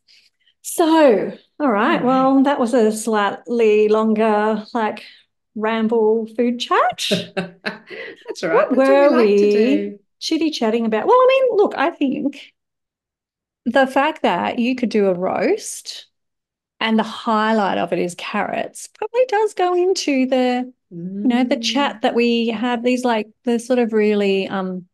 So, 0.61 1.31
all 1.59 1.71
right. 1.71 2.01
All 2.01 2.07
Well, 2.07 2.43
that 2.43 2.59
was 2.59 2.73
a 2.73 2.91
slightly 2.91 3.87
longer, 3.87 4.65
like 4.73 5.03
ramble 5.55 6.27
food 6.35 6.59
chat. 6.59 7.07
That's 7.35 8.43
all 8.43 8.49
right. 8.49 8.69
What 8.69 8.69
That's 8.75 8.77
were 8.77 9.09
we 9.11 9.17
like 9.17 9.27
we? 9.27 9.97
Chitty 10.19 10.51
chatting 10.51 10.85
about. 10.85 11.07
Well, 11.07 11.15
I 11.17 11.27
mean, 11.29 11.57
look, 11.57 11.73
I 11.77 11.89
think 11.91 12.39
the 13.65 13.87
fact 13.87 14.23
that 14.23 14.59
you 14.59 14.75
could 14.75 14.89
do 14.89 15.07
a 15.07 15.13
roast 15.13 16.07
and 16.79 16.97
the 16.99 17.03
highlight 17.03 17.77
of 17.77 17.93
it 17.93 17.99
is 17.99 18.15
carrots 18.15 18.87
probably 18.89 19.25
does 19.27 19.53
go 19.53 19.75
into 19.75 20.25
the 20.27 20.73
you 21.23 21.29
know 21.29 21.43
the 21.43 21.57
Mm. 21.57 21.63
chat 21.63 22.01
that 22.01 22.15
we 22.15 22.47
have 22.49 22.83
these 22.83 23.05
like 23.05 23.27
the 23.45 23.59
sort 23.59 23.79
of 23.79 23.93
really 23.93 24.47
um 24.47 24.87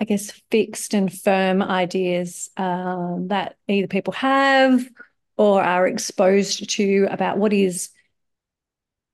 i 0.00 0.04
guess 0.04 0.30
fixed 0.50 0.94
and 0.94 1.12
firm 1.12 1.62
ideas 1.62 2.50
um 2.56 3.28
that 3.28 3.56
either 3.68 3.88
people 3.88 4.12
have 4.14 4.88
or 5.36 5.62
are 5.62 5.86
exposed 5.86 6.68
to 6.70 7.06
about 7.10 7.38
what 7.38 7.52
is 7.52 7.90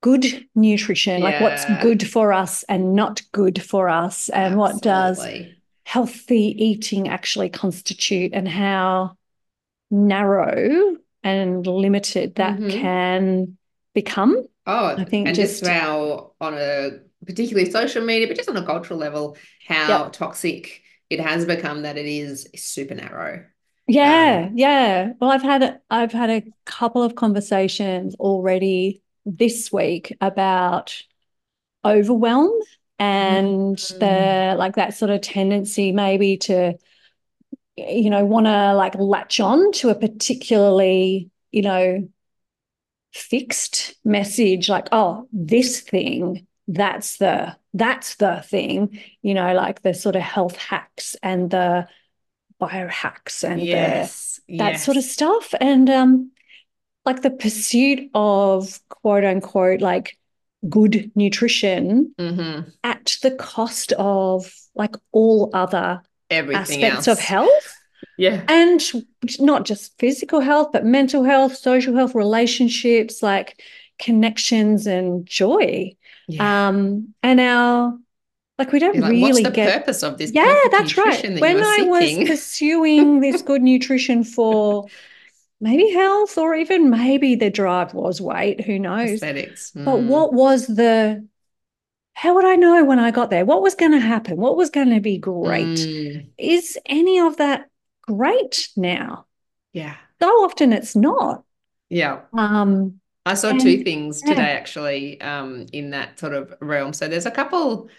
good 0.01 0.47
nutrition 0.55 1.21
like 1.21 1.39
what's 1.39 1.65
good 1.65 2.07
for 2.07 2.31
us 2.31 2.63
and 2.63 2.93
not 2.95 3.21
good 3.31 3.61
for 3.61 3.89
us 3.89 4.29
and 4.29 4.55
what 4.57 4.81
does 4.81 5.27
Absolutely. 5.27 5.54
Healthy 5.85 6.53
eating 6.65 7.07
actually 7.07 7.49
constitute 7.49 8.33
and 8.33 8.47
how 8.47 9.15
narrow 9.91 10.97
and 11.23 11.65
limited 11.65 12.35
that 12.35 12.57
Mhm. 12.59 12.69
can 12.71 13.57
become 13.93 14.43
Oh, 14.67 14.87
I 14.97 15.03
think 15.05 15.27
and 15.27 15.35
just 15.35 15.59
just- 15.59 15.71
how 15.71 16.33
on 16.41 16.55
a 16.55 16.99
particularly 17.25 17.69
social 17.69 18.03
media, 18.03 18.27
but 18.27 18.35
just 18.35 18.49
on 18.49 18.57
a 18.57 18.65
cultural 18.65 18.99
level, 18.99 19.37
how 19.67 20.09
toxic 20.09 20.81
it 21.09 21.19
has 21.19 21.45
become 21.45 21.83
that 21.83 21.97
it 21.97 22.05
is 22.07 22.47
super 22.55 22.95
narrow. 22.95 23.45
Yeah, 23.87 24.47
Um, 24.47 24.57
yeah. 24.57 25.13
Well, 25.19 25.29
I've 25.31 25.43
had 25.43 25.79
I've 25.89 26.11
had 26.11 26.29
a 26.31 26.43
couple 26.65 27.03
of 27.03 27.13
conversations 27.15 28.15
already 28.15 29.01
this 29.25 29.71
week 29.71 30.15
about 30.19 30.99
overwhelm 31.83 32.51
and 32.99 33.77
Mm. 33.77 33.99
the 33.99 34.55
like 34.57 34.75
that 34.75 34.93
sort 34.95 35.11
of 35.11 35.21
tendency 35.21 35.91
maybe 35.91 36.37
to 36.37 36.73
you 37.77 38.09
know 38.09 38.23
want 38.25 38.45
to 38.45 38.73
like 38.73 38.95
latch 38.95 39.39
on 39.39 39.71
to 39.73 39.89
a 39.89 39.95
particularly 39.95 41.29
you 41.51 41.61
know 41.61 42.07
fixed 43.13 43.95
message 44.03 44.67
like 44.67 44.87
oh 44.91 45.27
this 45.31 45.79
thing 45.79 46.45
that's 46.67 47.17
the 47.17 47.55
that's 47.73 48.15
the 48.15 48.43
thing 48.47 48.99
you 49.21 49.33
know 49.33 49.53
like 49.53 49.81
the 49.83 49.93
sort 49.93 50.15
of 50.15 50.21
health 50.21 50.57
hacks 50.57 51.15
and 51.23 51.49
the 51.51 51.87
biohacks 52.61 53.43
and 53.43 53.61
the 53.61 53.67
Yes, 53.67 54.39
that 54.59 54.79
sort 54.79 54.97
of 54.97 55.03
stuff. 55.03 55.53
And 55.59 55.89
um, 55.89 56.31
like 57.05 57.21
the 57.21 57.31
pursuit 57.31 58.09
of 58.13 58.79
quote 58.89 59.25
unquote 59.25 59.81
like 59.81 60.17
good 60.69 61.11
nutrition 61.15 62.13
Mhm. 62.19 62.71
at 62.83 63.17
the 63.21 63.31
cost 63.31 63.93
of 63.93 64.51
like 64.75 64.95
all 65.11 65.49
other 65.53 66.01
Everything 66.29 66.83
aspects 66.83 67.07
else. 67.07 67.19
of 67.19 67.23
health 67.23 67.75
Yeah. 68.17 68.41
and 68.47 68.81
not 69.39 69.65
just 69.65 69.97
physical 69.99 70.39
health, 70.41 70.69
but 70.73 70.85
mental 70.85 71.23
health, 71.23 71.55
social 71.57 71.95
health, 71.95 72.15
relationships, 72.15 73.21
like 73.23 73.61
connections 73.99 74.87
and 74.87 75.25
joy. 75.25 75.91
Yeah. 76.27 76.67
Um, 76.69 77.13
and 77.23 77.39
our 77.39 77.97
like 78.57 78.71
we 78.71 78.79
don't 78.79 78.97
like, 78.97 79.11
really 79.11 79.21
what's 79.43 79.43
the 79.43 79.51
get 79.51 79.79
purpose 79.79 80.01
of 80.01 80.17
this 80.17 80.31
yeah, 80.33 80.57
that's 80.71 80.97
right. 80.97 81.21
that 81.21 81.41
When 81.41 81.61
I 81.61 81.81
was 81.83 82.27
pursuing 82.29 83.19
this 83.19 83.41
good 83.41 83.61
nutrition 83.61 84.23
for 84.23 84.85
maybe 85.65 85.89
health 85.91 86.37
or 86.37 86.53
even 86.55 86.89
maybe 86.89 87.35
the 87.35 87.49
drive 87.49 87.93
was 87.93 88.21
weight, 88.21 88.61
who 88.61 88.77
knows? 88.79 89.09
Aesthetics. 89.15 89.71
But 89.71 89.97
Mm. 90.01 90.07
what 90.07 90.31
was 90.33 90.67
the, 90.67 91.25
how 92.13 92.35
would 92.35 92.45
I 92.45 92.55
know 92.55 92.85
when 92.85 92.99
I 92.99 93.11
got 93.11 93.29
there? 93.31 93.45
What 93.45 93.61
was 93.61 93.75
going 93.75 93.91
to 93.93 93.99
happen? 93.99 94.37
What 94.37 94.55
was 94.57 94.69
going 94.69 94.91
to 94.93 94.99
be 95.01 95.17
great? 95.17 95.79
Mm. 95.79 96.29
Is 96.37 96.77
any 96.85 97.19
of 97.19 97.37
that 97.37 97.65
great 98.03 98.69
now? 98.77 99.25
Yeah. 99.73 99.95
So 100.21 100.27
often 100.45 100.71
it's 100.71 100.95
not. 100.95 101.43
Yeah. 101.89 102.21
Um, 102.33 102.99
I 103.25 103.33
saw 103.33 103.51
two 103.51 103.69
And- 103.69 103.83
things 103.83 104.21
yeah. 104.23 104.29
today 104.35 104.51
actually 104.51 105.19
um, 105.21 105.65
in 105.73 105.89
that 105.89 106.19
sort 106.19 106.33
of 106.33 106.53
realm. 106.61 106.93
So 106.93 107.07
there's 107.07 107.25
a 107.25 107.31
couple. 107.31 107.89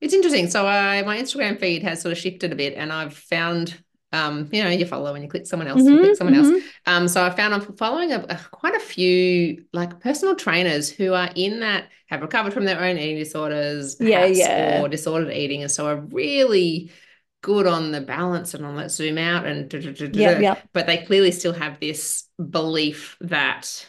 It's 0.00 0.12
interesting. 0.14 0.50
So 0.50 0.66
I 0.66 1.02
my 1.02 1.16
Instagram 1.18 1.58
feed 1.58 1.82
has 1.84 2.02
sort 2.02 2.12
of 2.12 2.18
shifted 2.18 2.52
a 2.52 2.56
bit, 2.56 2.74
and 2.76 2.92
I've 2.92 3.16
found. 3.16 3.82
Um, 4.14 4.48
you 4.52 4.62
know, 4.62 4.70
you 4.70 4.86
follow 4.86 5.14
and 5.14 5.24
you 5.24 5.28
click 5.30 5.46
someone 5.46 5.68
else, 5.68 5.90
you 5.90 5.90
mhm, 5.90 5.98
click 5.98 6.16
someone 6.16 6.34
else. 6.34 6.50
mhm. 6.50 6.60
Um, 6.86 7.08
so 7.08 7.24
I 7.24 7.30
found 7.30 7.54
I'm 7.54 7.60
following 7.76 8.12
a, 8.12 8.20
a- 8.28 8.40
quite 8.52 8.74
a 8.74 8.80
few 8.80 9.64
like 9.72 10.00
personal 10.00 10.36
trainers 10.36 10.88
who 10.90 11.14
are 11.14 11.30
in 11.34 11.60
that 11.60 11.88
have 12.08 12.22
recovered 12.22 12.52
from 12.54 12.64
their 12.64 12.80
own 12.82 12.98
eating 12.98 13.16
disorders, 13.18 13.96
Yeah, 14.00 14.24
perhaps, 14.24 14.38
yeah. 14.38 14.80
or 14.82 14.88
disordered 14.88 15.32
eating, 15.32 15.62
and 15.62 15.70
so 15.70 15.86
are 15.86 15.96
really 16.00 16.92
good 17.42 17.66
on 17.66 17.92
the 17.92 18.00
balance 18.00 18.54
and 18.54 18.64
on 18.64 18.76
let's 18.76 18.94
zoom 18.94 19.18
out 19.18 19.46
and 19.46 19.68
da, 19.68 19.78
da, 19.80 19.92
da, 19.92 20.08
da, 20.08 20.20
Yep, 20.20 20.40
yep. 20.40 20.68
but 20.72 20.86
they 20.86 20.98
clearly 20.98 21.30
still 21.30 21.52
have 21.52 21.78
this 21.80 22.24
belief 22.50 23.16
that 23.20 23.86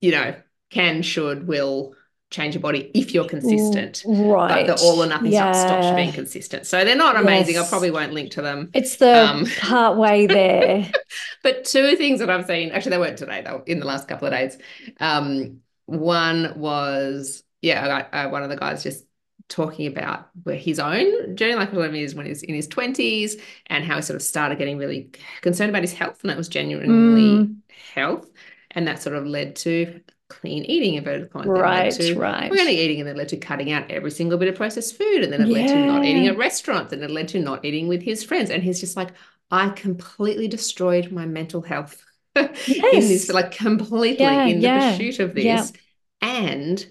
you 0.00 0.10
know 0.12 0.34
can, 0.70 1.02
should, 1.02 1.46
will 1.46 1.94
change 2.34 2.54
your 2.54 2.60
body 2.62 2.90
if 2.94 3.14
you're 3.14 3.24
consistent. 3.24 4.02
Right. 4.06 4.66
But 4.66 4.66
the 4.66 4.84
all 4.84 5.02
or 5.02 5.06
nothing 5.06 5.32
stuff 5.32 5.54
stops 5.54 5.90
you 5.90 5.94
being 5.94 6.12
consistent. 6.12 6.66
So 6.66 6.84
they're 6.84 6.96
not 6.96 7.16
amazing. 7.16 7.56
I 7.58 7.64
probably 7.68 7.90
won't 7.90 8.12
link 8.12 8.32
to 8.32 8.42
them. 8.42 8.70
It's 8.74 8.96
the 8.96 9.24
Um, 9.30 9.46
part 9.60 9.96
way 9.96 10.26
there. 10.26 10.90
But 11.42 11.64
two 11.64 11.96
things 11.96 12.20
that 12.20 12.30
I've 12.30 12.46
seen, 12.46 12.70
actually, 12.70 12.90
they 12.90 12.98
weren't 12.98 13.18
today, 13.18 13.42
they 13.42 13.52
were 13.52 13.62
in 13.66 13.78
the 13.78 13.86
last 13.86 14.08
couple 14.08 14.26
of 14.26 14.32
days. 14.32 14.58
Um, 15.00 15.60
one 15.86 16.54
was, 16.58 17.42
yeah, 17.62 18.06
I, 18.12 18.22
I, 18.22 18.26
one 18.26 18.42
of 18.42 18.48
the 18.50 18.56
guys 18.56 18.82
just 18.82 19.04
talking 19.48 19.86
about 19.86 20.30
his 20.48 20.78
own 20.78 21.36
journey, 21.36 21.54
like 21.54 21.72
when 21.72 21.92
he 21.94 22.02
was 22.02 22.14
when 22.14 22.24
he 22.26 22.30
was 22.30 22.42
in 22.42 22.54
his 22.54 22.66
20s, 22.68 23.40
and 23.66 23.84
how 23.84 23.96
he 23.96 24.02
sort 24.02 24.16
of 24.16 24.22
started 24.22 24.56
getting 24.58 24.78
really 24.78 25.10
concerned 25.42 25.68
about 25.70 25.82
his 25.82 25.92
health, 25.92 26.20
and 26.22 26.30
that 26.30 26.38
was 26.38 26.48
genuinely 26.48 27.46
Mm. 27.46 27.56
health. 27.94 28.26
And 28.70 28.88
that 28.88 29.02
sort 29.02 29.14
of 29.16 29.26
led 29.26 29.56
to 29.56 30.00
clean 30.28 30.64
eating, 30.64 30.94
inverted 30.94 31.30
commas, 31.30 31.54
Right, 31.56 31.98
to 31.98 32.14
right. 32.14 32.50
organic 32.50 32.74
eating, 32.74 33.00
and 33.00 33.08
then 33.08 33.16
led 33.16 33.28
to 33.30 33.36
cutting 33.36 33.72
out 33.72 33.90
every 33.90 34.10
single 34.10 34.38
bit 34.38 34.48
of 34.48 34.54
processed 34.54 34.96
food, 34.96 35.22
and 35.24 35.32
then 35.32 35.42
it 35.42 35.50
led 35.50 35.68
to 35.68 35.78
not 35.78 36.04
eating 36.04 36.26
at 36.26 36.36
restaurants, 36.36 36.92
and 36.92 37.02
it 37.02 37.10
led 37.10 37.28
to 37.28 37.40
not 37.40 37.64
eating 37.64 37.88
with 37.88 38.02
his 38.02 38.24
friends. 38.24 38.50
And 38.50 38.62
he's 38.62 38.80
just 38.80 38.96
like, 38.96 39.10
I 39.50 39.70
completely 39.70 40.48
destroyed 40.48 41.12
my 41.12 41.26
mental 41.26 41.62
health 41.62 42.02
in 42.36 43.08
this, 43.08 43.30
like 43.30 43.52
completely 43.52 44.18
Yeah, 44.18 44.44
in 44.44 44.60
the 44.60 44.68
yeah, 44.68 44.70
pursuit 44.70 45.18
of 45.20 45.34
this. 45.34 45.72
yeah. 45.72 45.72
And 46.20 46.84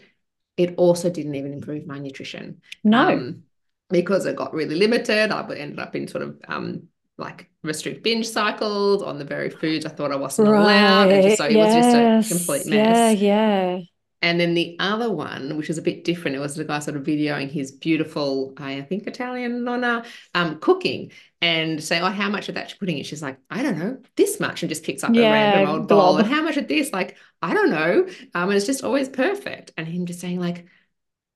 it 0.57 0.75
also 0.77 1.09
didn't 1.09 1.35
even 1.35 1.53
improve 1.53 1.85
my 1.87 1.99
nutrition. 1.99 2.61
No. 2.83 3.27
Um, 3.27 3.43
because 3.89 4.25
it 4.25 4.35
got 4.35 4.53
really 4.53 4.75
limited. 4.75 5.31
I 5.31 5.41
ended 5.55 5.79
up 5.79 5.95
in 5.95 6.07
sort 6.07 6.23
of 6.23 6.39
um 6.47 6.87
like 7.17 7.49
restrict 7.63 8.03
binge 8.03 8.27
cycles 8.27 9.03
on 9.03 9.19
the 9.19 9.25
very 9.25 9.49
foods 9.49 9.85
I 9.85 9.89
thought 9.89 10.11
I 10.11 10.15
wasn't 10.15 10.47
allowed. 10.47 11.11
And 11.11 11.21
just, 11.21 11.37
so 11.37 11.45
it 11.45 11.57
was 11.57 11.73
just 11.73 11.93
a 11.93 12.23
complete 12.27 12.65
mess. 12.65 12.99
yeah. 13.11 13.79
And 14.21 14.39
then 14.39 14.53
the 14.53 14.77
other 14.79 15.11
one, 15.11 15.57
which 15.57 15.67
was 15.67 15.77
a 15.77 15.81
bit 15.81 16.05
different, 16.05 16.37
it 16.37 16.39
was 16.39 16.55
the 16.55 16.63
guy 16.63 16.79
sort 16.79 16.95
of 16.95 17.03
videoing 17.03 17.51
his 17.51 17.73
beautiful, 17.73 18.53
I 18.57 18.81
think 18.81 19.05
Italian 19.05 19.65
nonna, 19.65 20.05
um, 20.33 20.59
cooking 20.59 21.11
and 21.41 21.83
say, 21.83 21.99
Oh, 21.99 22.05
how 22.09 22.29
much 22.29 22.47
of 22.47 22.55
that 22.55 22.69
you're 22.69 22.77
putting 22.77 22.97
in? 22.97 23.03
She's 23.03 23.21
like, 23.21 23.37
I 23.49 23.61
don't 23.61 23.77
know, 23.77 23.97
this 24.15 24.39
much, 24.39 24.63
and 24.63 24.69
just 24.69 24.83
picks 24.85 25.03
up 25.03 25.13
Yeah, 25.13 25.23
a 25.23 25.31
random 25.31 25.67
old 25.75 25.87
bowl. 25.89 26.17
And 26.17 26.27
how 26.27 26.41
much 26.41 26.55
of 26.55 26.69
this? 26.69 26.93
Like, 26.93 27.17
I 27.41 27.53
don't 27.53 27.69
know. 27.69 28.07
Um, 28.33 28.49
and 28.49 28.53
it's 28.53 28.65
just 28.65 28.83
always 28.83 29.09
perfect. 29.09 29.73
And 29.77 29.87
him 29.87 30.05
just 30.05 30.21
saying, 30.21 30.39
like, 30.39 30.67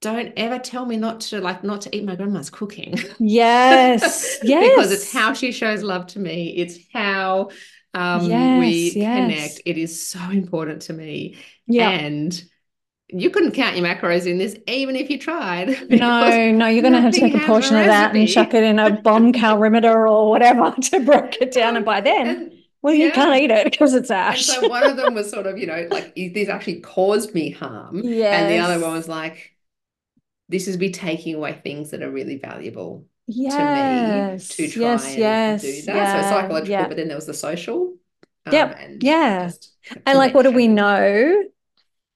don't 0.02 0.34
ever 0.38 0.60
tell 0.60 0.86
me 0.86 0.98
not 0.98 1.22
to 1.22 1.42
like 1.42 1.64
not 1.64 1.82
to 1.82 1.96
eat 1.96 2.06
my 2.06 2.16
grandma's 2.16 2.50
cooking. 2.50 2.96
Yes. 3.20 4.40
Yes. 4.44 4.76
because 4.76 4.92
it's 4.92 5.12
how 5.12 5.34
she 5.34 5.52
shows 5.52 5.84
love 5.84 6.08
to 6.08 6.20
me. 6.20 6.50
It's 6.58 6.78
how 6.94 7.50
um 7.94 8.56
we 8.56 8.92
Yes, 8.92 8.96
yes. 8.96 9.14
connect. 9.14 9.62
It 9.66 9.78
is 9.78 10.08
so 10.08 10.20
important 10.30 10.84
to 10.84 10.94
me. 10.94 11.38
Yeah. 11.68 11.92
And 11.92 12.44
you 13.10 13.30
couldn't 13.30 13.54
count 13.54 13.76
your 13.78 13.86
macros 13.86 14.28
in 14.28 14.38
this, 14.38 14.58
even 14.68 14.96
if 14.96 15.10
you 15.10 15.20
tried. 15.20 15.78
No, 15.90 16.52
no, 16.52 16.68
you're 16.68 16.82
going 16.82 16.94
to 16.94 17.02
have 17.02 17.14
to 17.14 17.20
take 17.20 17.34
a 17.36 17.40
has 17.40 17.44
a 17.44 17.46
portion 17.48 17.76
of 17.78 17.86
that 17.86 18.16
and 18.16 18.28
chuck 18.28 18.54
it 18.54 18.64
in 18.64 18.80
a 18.80 18.92
bomb 18.92 19.32
calorimeter 19.34 20.10
or 20.10 20.30
whatever 20.30 20.76
to 20.82 21.00
break 21.02 21.38
it 21.42 21.52
down. 21.52 21.76
And 21.78 21.86
by 21.86 22.02
then, 22.02 22.28
And, 22.28 22.54
well, 22.82 22.94
you 22.94 23.10
yeah. 23.10 23.12
can't 23.12 23.40
eat 23.42 23.52
it 23.52 23.66
because 23.66 23.94
it's 23.94 24.12
and 24.32 24.40
ash. 24.40 24.46
so 24.46 24.66
one 24.66 24.86
of 24.86 24.98
them 24.98 25.14
was 25.14 25.30
sort 25.32 25.48
of, 25.48 25.58
you 25.58 25.68
know, 25.68 25.88
like 25.92 26.14
"Is 26.16 26.34
this 26.34 26.50
actually 26.50 26.82
caused 26.82 27.34
me 27.34 27.50
harm. 27.52 28.04
Yeah. 28.04 28.40
And 28.40 28.50
the 28.50 28.60
other 28.60 28.80
one 28.80 28.94
was 28.94 29.08
like, 29.08 29.57
this 30.50 30.68
is 30.68 30.78
me 30.78 30.92
taking 30.92 31.36
away 31.36 31.54
things 31.64 31.92
that 31.92 32.02
are 32.02 32.12
really 32.12 32.38
valuable 32.38 33.06
yes, 33.28 33.56
to 33.56 33.64
me 33.64 34.38
to 34.50 34.68
try 34.68 34.80
yes, 34.80 35.04
and 35.06 35.18
yes, 35.18 35.62
do 35.62 35.82
that. 35.84 35.96
yeah, 35.96 36.22
so 36.22 36.30
psychological, 36.30 36.72
yeah. 36.72 36.88
but 36.88 36.98
then 36.98 37.08
there 37.08 37.18
was 37.18 37.26
the 37.26 37.34
social. 37.34 37.96
Um, 38.46 38.54
Yep, 38.54 38.78
and 38.80 39.04
yeah. 39.04 39.52
And 40.06 40.18
like, 40.18 40.34
what 40.34 40.44
do 40.44 40.52
we 40.52 40.68
know 40.68 41.44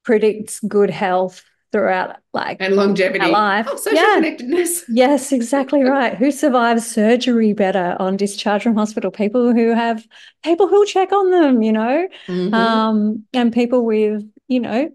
predicts 0.03 0.59
good 0.61 0.89
health 0.89 1.43
throughout 1.71 2.17
like 2.33 2.57
And 2.61 2.75
longevity. 2.75 3.31
life? 3.31 3.67
Oh, 3.69 3.75
social 3.77 3.97
Yeah. 3.97 4.15
connectedness. 4.15 4.83
Yes, 4.89 5.31
exactly 5.31 5.83
right. 5.83 6.15
Who 6.15 6.31
survives 6.31 6.85
surgery 6.89 7.53
better 7.53 7.95
on 7.99 8.17
discharge 8.17 8.63
from 8.63 8.75
hospital? 8.75 9.11
People 9.11 9.53
who 9.53 9.69
have 9.73 10.05
people 10.43 10.67
who'll 10.67 10.85
check 10.85 11.11
on 11.11 11.31
them, 11.31 11.61
you 11.61 11.71
know, 11.71 12.07
Mhm. 12.27 12.53
um, 12.53 13.25
and 13.33 13.53
people 13.53 13.85
with, 13.85 14.23
you 14.47 14.59
know, 14.59 14.89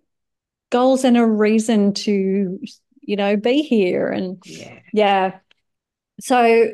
goals 0.71 1.05
and 1.05 1.16
a 1.16 1.26
reason 1.26 1.95
to, 1.95 2.59
you 3.06 3.16
know, 3.16 3.36
be 3.36 3.62
here. 3.62 4.08
And 4.08 4.42
yeah. 4.44 4.78
yeah. 4.92 5.38
So 6.20 6.70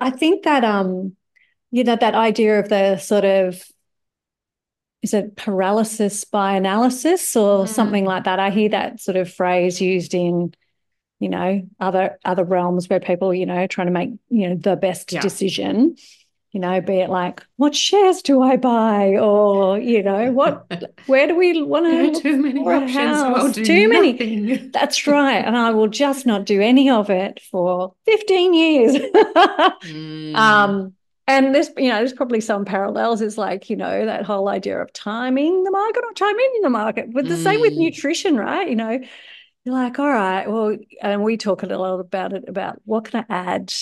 I 0.00 0.10
think 0.10 0.44
that 0.44 0.64
um, 0.64 1.16
you 1.70 1.84
know, 1.84 1.96
that 1.96 2.14
idea 2.14 2.60
of 2.60 2.68
the 2.68 2.98
sort 2.98 3.24
of 3.24 3.62
is 5.02 5.12
it 5.12 5.36
paralysis 5.36 6.24
by 6.24 6.54
analysis 6.56 7.36
or 7.36 7.64
Mm. 7.64 7.68
something 7.68 8.04
like 8.06 8.24
that? 8.24 8.38
I 8.38 8.50
hear 8.50 8.70
that 8.70 9.00
sort 9.00 9.16
of 9.16 9.30
phrase 9.30 9.80
used 9.80 10.14
in, 10.14 10.54
you 11.20 11.28
know, 11.28 11.62
other 11.78 12.18
other 12.24 12.44
realms 12.44 12.88
where 12.88 13.00
people, 13.00 13.34
you 13.34 13.44
know, 13.44 13.66
trying 13.66 13.88
to 13.88 13.92
make, 13.92 14.10
you 14.30 14.48
know, 14.48 14.54
the 14.56 14.76
best 14.76 15.12
Yeah. 15.12 15.20
decision. 15.20 15.96
You 16.54 16.60
know, 16.60 16.80
be 16.80 17.00
it 17.00 17.10
like, 17.10 17.44
what 17.56 17.74
shares 17.74 18.22
do 18.22 18.40
I 18.40 18.56
buy? 18.56 19.16
Or, 19.18 19.78
you 19.78 20.02
know, 20.02 20.32
what 20.32 20.66
where 21.06 21.26
do 21.26 21.34
we 21.36 21.60
want 21.62 21.86
to 22.14 22.22
too 22.22 22.36
many 22.40 22.60
options. 22.60 23.56
Do 23.56 23.64
Too 23.64 23.88
many. 23.88 24.12
nothing. 24.12 24.70
That's 24.72 25.06
right. 25.06 25.44
And 25.44 25.56
I 25.56 25.72
will 25.72 25.88
just 25.88 26.26
not 26.26 26.46
do 26.46 26.60
any 26.62 26.88
of 26.90 27.10
it 27.10 27.40
for 27.50 27.94
15 28.06 28.54
years. 28.54 28.96
Mm. 29.84 30.34
Um, 30.36 30.94
and 31.26 31.54
there's, 31.54 31.70
you 31.76 31.88
know, 31.88 31.96
there's 31.96 32.12
probably 32.12 32.40
some 32.40 32.64
parallels. 32.64 33.20
It's 33.22 33.38
like, 33.38 33.70
you 33.70 33.76
know, 33.76 34.06
that 34.06 34.24
whole 34.24 34.48
idea 34.48 34.80
of 34.80 34.92
timing 34.92 35.64
the 35.64 35.70
market 35.70 36.04
or 36.04 36.12
timing 36.12 36.60
the 36.62 36.70
market. 36.70 37.12
But 37.12 37.28
the 37.28 37.36
same 37.36 37.60
with 37.60 37.72
Mm. 37.72 37.78
nutrition, 37.78 38.36
right? 38.36 38.68
You 38.68 38.76
know, 38.76 39.00
you're 39.64 39.74
like, 39.74 39.98
all 39.98 40.08
right, 40.08 40.48
well, 40.50 40.76
and 41.00 41.22
we 41.22 41.36
talk 41.38 41.62
a 41.62 41.66
lot 41.66 41.98
about 42.00 42.32
it 42.34 42.44
about 42.48 42.80
what 42.84 43.04
can 43.06 43.24
I 43.28 43.32
add? 43.34 43.72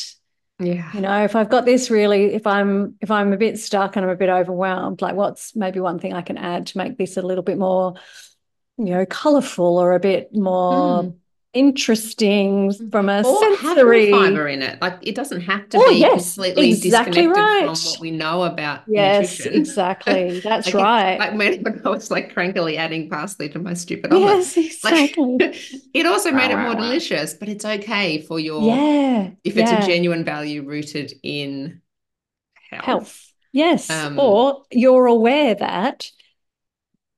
Yeah. 0.63 0.91
You 0.95 1.01
know, 1.01 1.25
if 1.25 1.35
I've 1.37 1.51
got 1.51 1.65
this 1.65 1.91
really, 1.91 2.35
if 2.35 2.47
I'm 2.47 2.97
if 3.01 3.11
I'm 3.11 3.33
a 3.33 3.37
bit 3.37 3.59
stuck 3.59 3.97
and 3.97 4.05
I'm 4.05 4.11
a 4.11 4.17
bit 4.17 4.29
overwhelmed, 4.29 5.03
like 5.03 5.15
what's 5.15 5.55
maybe 5.57 5.81
one 5.81 5.99
thing 5.99 6.13
I 6.13 6.23
can 6.23 6.39
add 6.39 6.69
to 6.69 6.79
make 6.79 6.99
this 6.99 7.17
a 7.17 7.23
little 7.23 7.45
bit 7.45 7.59
more, 7.59 7.95
you 8.79 8.87
know, 8.87 9.07
colorful 9.07 9.79
or 9.79 9.93
a 9.93 10.01
bit 10.01 10.35
more 10.35 11.05
Mm. 11.05 11.22
Interesting 11.55 12.73
from 12.91 13.09
a 13.09 13.25
Or 13.25 13.55
have 13.57 13.83
more 13.83 14.03
sensory. 14.03 14.11
fiber 14.11 14.49
in 14.49 14.63
it. 14.63 14.81
Like 14.83 14.99
it 15.03 15.15
doesn't 15.15 15.43
have 15.43 15.69
to 15.71 15.79
Oh, 15.79 15.81
be 15.81 16.01
yes, 16.01 16.39
completely 16.45 16.75
exactly 16.75 17.27
disconnected 17.27 17.27
right. 17.27 17.59
from 17.59 17.85
what 17.85 18.01
we 18.01 18.11
know 18.11 18.43
about 18.45 18.83
Yes, 18.87 18.93
nutrition. 18.97 19.47
exactly. 19.47 20.41
That's 20.45 20.75
Like, 20.75 20.75
right. 20.75 21.19
Like 21.19 21.39
when, 21.39 21.63
when 21.63 21.83
I 21.87 21.91
was 21.91 22.11
like 22.11 22.35
crankily 22.35 22.77
adding 22.77 23.09
parsley 23.09 23.49
to 23.51 23.59
my 23.59 23.75
stupid 23.75 24.13
omelette. 24.13 24.41
Yes, 24.47 24.57
Like 24.83 24.97
exactly. 24.97 25.37
it 25.95 26.07
also 26.07 26.33
made 26.33 26.51
it 26.51 26.59
more 26.59 26.75
wow, 26.75 26.79
wow. 26.79 26.81
delicious, 26.83 27.35
but 27.35 27.49
it's 27.49 27.65
okay 27.65 28.21
for 28.23 28.41
your 28.41 28.89
Yeah, 28.91 29.33
if 29.45 29.57
it's 29.57 29.71
yeah. 29.71 29.73
a 29.73 29.77
genuine 29.79 30.25
value 30.25 30.65
rooted 30.65 31.13
in 31.23 31.83
health. 32.71 33.11
Health. 33.11 33.33
Yes. 33.53 34.09
Um, 34.09 34.17
Or 34.17 34.65
you're 34.71 35.07
aware 35.07 35.55
that 35.55 36.11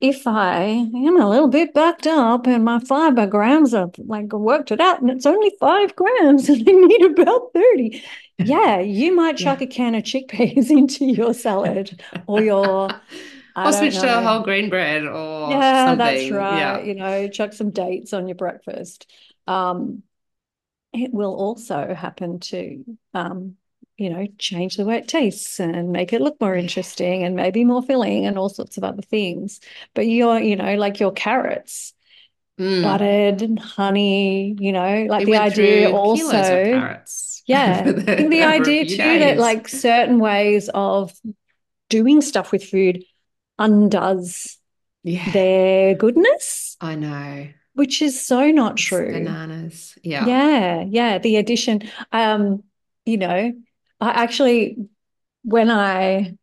if 0.01 0.27
I 0.27 0.61
am 0.63 1.19
a 1.19 1.29
little 1.29 1.47
bit 1.47 1.73
backed 1.73 2.05
up 2.05 2.47
and 2.47 2.63
my 2.65 2.79
fiber 2.79 3.25
grams 3.25 3.71
have 3.71 3.91
like 3.97 4.31
worked 4.33 4.71
it 4.71 4.81
out 4.81 5.01
and 5.01 5.09
it's 5.09 5.25
only 5.25 5.51
five 5.59 5.95
grams 5.95 6.49
and 6.49 6.67
I 6.67 6.71
need 6.71 7.03
about 7.05 7.53
30. 7.53 8.03
Yeah, 8.37 8.79
you 8.79 9.15
might 9.15 9.37
chuck 9.37 9.61
a 9.61 9.67
can 9.67 9.95
of 9.95 10.03
chickpeas 10.03 10.69
into 10.69 11.05
your 11.05 11.33
salad 11.33 12.01
or 12.27 12.41
your 12.41 12.89
I 13.55 13.69
or 13.69 13.71
switch 13.71 13.99
to 13.99 14.05
know. 14.05 14.21
whole 14.21 14.43
grain 14.43 14.69
bread 14.69 15.05
or 15.05 15.49
Yeah, 15.51 15.95
that's 15.95 16.29
right. 16.29 16.59
Yeah. 16.59 16.79
You 16.83 16.95
know, 16.95 17.27
chuck 17.29 17.53
some 17.53 17.71
dates 17.71 18.13
on 18.13 18.27
your 18.27 18.35
breakfast. 18.35 19.09
Um, 19.47 20.03
it 20.93 21.13
will 21.13 21.35
also 21.35 21.93
happen 21.93 22.39
to, 22.39 22.83
um, 23.13 23.57
you 23.97 24.09
know, 24.09 24.27
change 24.37 24.77
the 24.77 24.85
way 24.85 24.97
it 24.97 25.07
tastes 25.07 25.59
and 25.59 25.91
make 25.91 26.13
it 26.13 26.21
look 26.21 26.39
more 26.41 26.55
interesting 26.55 27.23
and 27.23 27.35
maybe 27.35 27.63
more 27.63 27.81
filling 27.81 28.25
and 28.25 28.37
all 28.37 28.49
sorts 28.49 28.77
of 28.77 28.83
other 28.83 29.01
things. 29.01 29.59
But 29.93 30.07
your, 30.07 30.39
you 30.39 30.55
know, 30.55 30.75
like 30.75 30.99
your 30.99 31.11
carrots, 31.11 31.93
Mm. 32.57 32.83
buttered 32.83 33.41
and 33.41 33.59
honey, 33.59 34.55
you 34.59 34.71
know, 34.71 35.05
like 35.09 35.25
the 35.25 35.35
idea 35.35 35.89
through 35.89 35.99
kilos 36.13 36.31
of 36.33 36.63
also. 36.63 36.63
carrots 36.63 37.43
Yeah, 37.47 37.81
I 37.85 37.91
the- 37.91 38.15
think 38.15 38.29
the 38.31 38.43
idea 38.43 38.85
too 38.85 39.19
that 39.19 39.37
like 39.37 39.67
certain 39.67 40.19
ways 40.19 40.69
of 40.73 41.11
doing 41.89 42.21
stuff 42.21 42.51
with 42.51 42.63
food 42.63 43.03
undoes 43.59 44.57
yeah, 45.03 45.31
their 45.33 45.95
goodness, 45.95 46.77
I 46.81 46.95
know. 46.95 47.47
which 47.73 48.01
is 48.01 48.25
so 48.25 48.51
not 48.51 48.73
It's 48.73 48.83
true. 48.83 49.11
bananas. 49.11 49.97
Yeah. 50.03 50.25
Yeah, 50.25 50.81
yeah. 50.87 51.17
The 51.19 51.35
addition, 51.37 51.81
um, 52.11 52.63
you 53.05 53.17
know, 53.17 53.53
I 53.99 54.09
actually, 54.11 54.77
when 55.43 55.69
I 55.69 56.37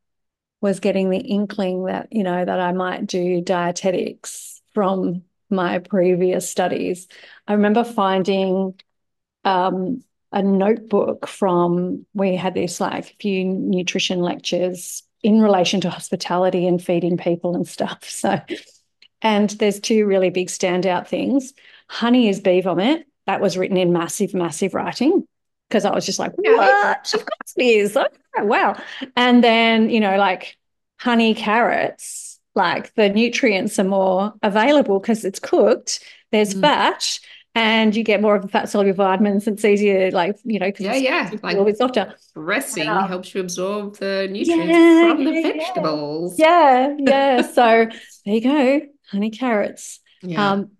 was 0.60 0.80
getting 0.80 1.10
the 1.10 1.18
inkling 1.18 1.84
that, 1.84 2.08
you 2.10 2.22
know, 2.22 2.44
that 2.44 2.60
I 2.60 2.72
might 2.72 3.06
do 3.06 3.40
dietetics 3.40 4.62
from 4.72 5.22
my 5.50 5.78
previous 5.80 6.48
studies, 6.48 7.08
I 7.46 7.54
remember 7.54 7.84
finding 7.84 8.80
um, 9.44 10.02
a 10.30 10.42
notebook 10.42 11.26
from, 11.26 12.06
we 12.14 12.36
had 12.36 12.54
this 12.54 12.80
like 12.80 13.16
few 13.20 13.44
nutrition 13.44 14.20
lectures 14.20 15.02
in 15.22 15.40
relation 15.40 15.80
to 15.82 15.90
hospitality 15.90 16.66
and 16.66 16.82
feeding 16.82 17.16
people 17.16 17.54
and 17.54 17.68
stuff. 17.68 17.98
So, 18.08 18.40
and 19.20 19.50
there's 19.50 19.78
two 19.78 20.04
really 20.06 20.30
big 20.30 20.48
standout 20.48 21.06
things. 21.06 21.52
Honey 21.88 22.28
is 22.28 22.40
bee 22.40 22.60
vomit. 22.60 23.06
That 23.26 23.40
was 23.40 23.56
written 23.56 23.76
in 23.76 23.92
massive, 23.92 24.34
massive 24.34 24.74
writing 24.74 25.26
because 25.72 25.86
I 25.86 25.94
was 25.94 26.04
just 26.04 26.18
like, 26.18 26.32
what? 26.36 27.14
Of 27.14 27.20
course 27.20 27.54
it 27.56 27.64
is. 27.64 27.96
Oh, 27.96 28.44
wow. 28.44 28.76
And 29.16 29.42
then, 29.42 29.88
you 29.88 30.00
know, 30.00 30.18
like 30.18 30.58
honey 31.00 31.34
carrots, 31.34 32.38
like 32.54 32.94
the 32.94 33.08
nutrients 33.08 33.78
are 33.78 33.84
more 33.84 34.34
available 34.42 35.00
because 35.00 35.24
it's 35.24 35.40
cooked. 35.40 36.00
There's 36.30 36.54
Mm. 36.54 36.60
fat 36.60 37.18
and 37.54 37.96
you 37.96 38.02
get 38.04 38.20
more 38.20 38.36
of 38.36 38.42
the 38.42 38.48
fat 38.48 38.68
soluble 38.68 38.92
vitamins. 38.92 39.46
It's 39.46 39.64
easier, 39.64 40.10
like, 40.10 40.36
you 40.44 40.58
know, 40.58 40.66
because 40.66 40.84
Yeah, 40.84 40.92
it's, 40.92 41.02
yeah. 41.02 41.30
Like 41.42 41.54
a 41.54 41.58
little 41.60 41.64
bit 41.64 41.78
softer. 41.78 42.14
dressing 42.34 42.84
helps 42.84 43.34
you 43.34 43.40
absorb 43.40 43.96
the 43.96 44.28
nutrients 44.30 44.76
Yeah, 44.76 45.08
from 45.14 45.24
the 45.24 45.30
yeah. 45.32 45.52
vegetables. 45.52 46.38
Yeah, 46.38 46.96
yeah. 46.98 47.42
So 47.42 47.86
there 48.26 48.34
you 48.34 48.40
go, 48.42 48.80
honey 49.10 49.30
carrots. 49.30 50.00
Yeah. 50.22 50.52
Um, 50.52 50.72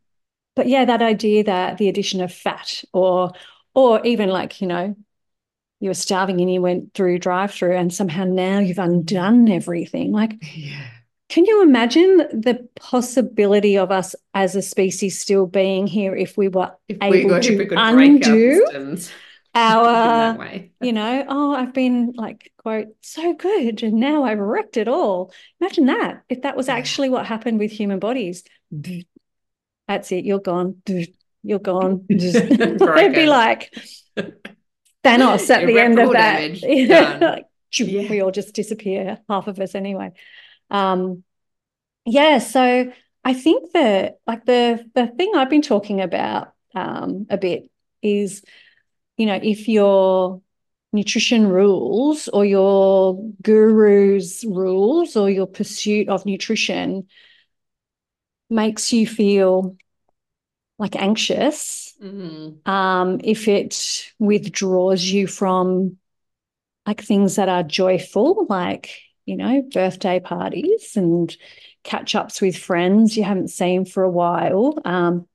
but 0.54 0.68
yeah, 0.68 0.84
that 0.84 1.00
idea 1.00 1.44
that 1.44 1.78
the 1.78 1.88
addition 1.88 2.20
of 2.20 2.32
fat 2.32 2.84
or 2.92 3.32
or 3.74 4.04
even 4.04 4.28
like, 4.28 4.60
you 4.60 4.66
know, 4.66 4.96
you 5.80 5.90
were 5.90 5.94
starving 5.94 6.40
and 6.40 6.52
you 6.52 6.62
went 6.62 6.94
through 6.94 7.18
drive-through 7.18 7.76
and 7.76 7.92
somehow 7.92 8.24
now 8.24 8.60
you've 8.60 8.78
undone 8.78 9.48
everything. 9.48 10.12
Like, 10.12 10.34
yeah. 10.54 10.86
can 11.28 11.44
you 11.44 11.62
imagine 11.62 12.18
the 12.18 12.68
possibility 12.76 13.76
of 13.76 13.90
us 13.90 14.14
as 14.32 14.54
a 14.54 14.62
species 14.62 15.18
still 15.18 15.46
being 15.46 15.86
here 15.88 16.14
if 16.14 16.36
we 16.36 16.48
were 16.48 16.72
If 16.88 16.98
we 17.00 17.18
able 17.18 17.30
go, 17.30 17.36
if 17.36 17.46
to 17.46 17.58
we 17.58 17.66
undo 17.76 18.96
our 19.54 20.38
you 20.80 20.92
know, 20.92 21.24
oh, 21.28 21.54
I've 21.54 21.74
been 21.74 22.12
like, 22.16 22.52
quote, 22.58 22.88
so 23.02 23.34
good. 23.34 23.82
And 23.82 23.94
now 23.94 24.24
I've 24.24 24.38
wrecked 24.38 24.76
it 24.76 24.88
all. 24.88 25.32
Imagine 25.60 25.86
that 25.86 26.22
if 26.28 26.42
that 26.42 26.56
was 26.56 26.68
actually 26.68 27.10
what 27.10 27.26
happened 27.26 27.58
with 27.58 27.70
human 27.70 27.98
bodies. 27.98 28.44
That's 29.88 30.12
it. 30.12 30.24
You're 30.24 30.38
gone. 30.38 30.80
You're 31.42 31.58
gone. 31.58 32.06
They'd 32.08 32.18
be 33.14 33.26
like 33.26 33.74
Thanos 35.04 35.50
at 35.50 35.66
the 35.66 35.78
end 35.78 35.98
of 35.98 36.12
that. 36.12 36.62
like, 36.62 37.44
Yeah. 37.72 38.08
We 38.10 38.20
all 38.20 38.30
just 38.30 38.54
disappear, 38.54 39.18
half 39.28 39.46
of 39.48 39.58
us 39.58 39.74
anyway. 39.74 40.12
Um, 40.70 41.24
yeah, 42.04 42.38
so 42.38 42.92
I 43.24 43.34
think 43.34 43.72
that 43.72 44.18
like 44.26 44.44
the 44.44 44.84
the 44.94 45.06
thing 45.06 45.32
I've 45.34 45.50
been 45.50 45.62
talking 45.62 46.00
about 46.00 46.52
um, 46.74 47.26
a 47.30 47.38
bit 47.38 47.70
is, 48.02 48.42
you 49.16 49.26
know, 49.26 49.38
if 49.42 49.68
your 49.68 50.42
nutrition 50.92 51.46
rules 51.48 52.28
or 52.28 52.44
your 52.44 53.18
guru's 53.42 54.44
rules 54.46 55.16
or 55.16 55.30
your 55.30 55.46
pursuit 55.46 56.08
of 56.08 56.26
nutrition 56.26 57.06
makes 58.50 58.92
you 58.92 59.06
feel 59.06 59.76
like 60.78 60.96
anxious, 60.96 61.94
Mm. 62.02 62.66
um, 62.66 63.20
if 63.22 63.48
it 63.48 64.12
withdraws 64.18 65.04
you 65.04 65.26
from 65.26 65.98
like 66.86 67.02
things 67.02 67.36
that 67.36 67.48
are 67.48 67.62
joyful, 67.62 68.46
like, 68.48 68.90
you 69.26 69.36
know, 69.36 69.62
birthday 69.72 70.20
parties 70.20 70.96
and 70.96 71.36
catch 71.84 72.14
ups 72.14 72.40
with 72.40 72.56
friends 72.56 73.16
you 73.16 73.24
haven't 73.24 73.48
seen 73.48 73.84
for 73.84 74.02
a 74.02 74.10
while. 74.10 74.78
Um, 74.84 75.26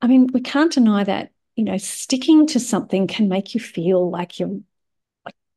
I 0.00 0.06
mean, 0.06 0.28
we 0.32 0.40
can't 0.40 0.72
deny 0.72 1.04
that 1.04 1.30
you 1.54 1.64
know, 1.64 1.76
sticking 1.76 2.46
to 2.46 2.58
something 2.58 3.06
can 3.06 3.28
make 3.28 3.54
you 3.54 3.60
feel 3.60 4.10
like 4.10 4.40
you're 4.40 4.58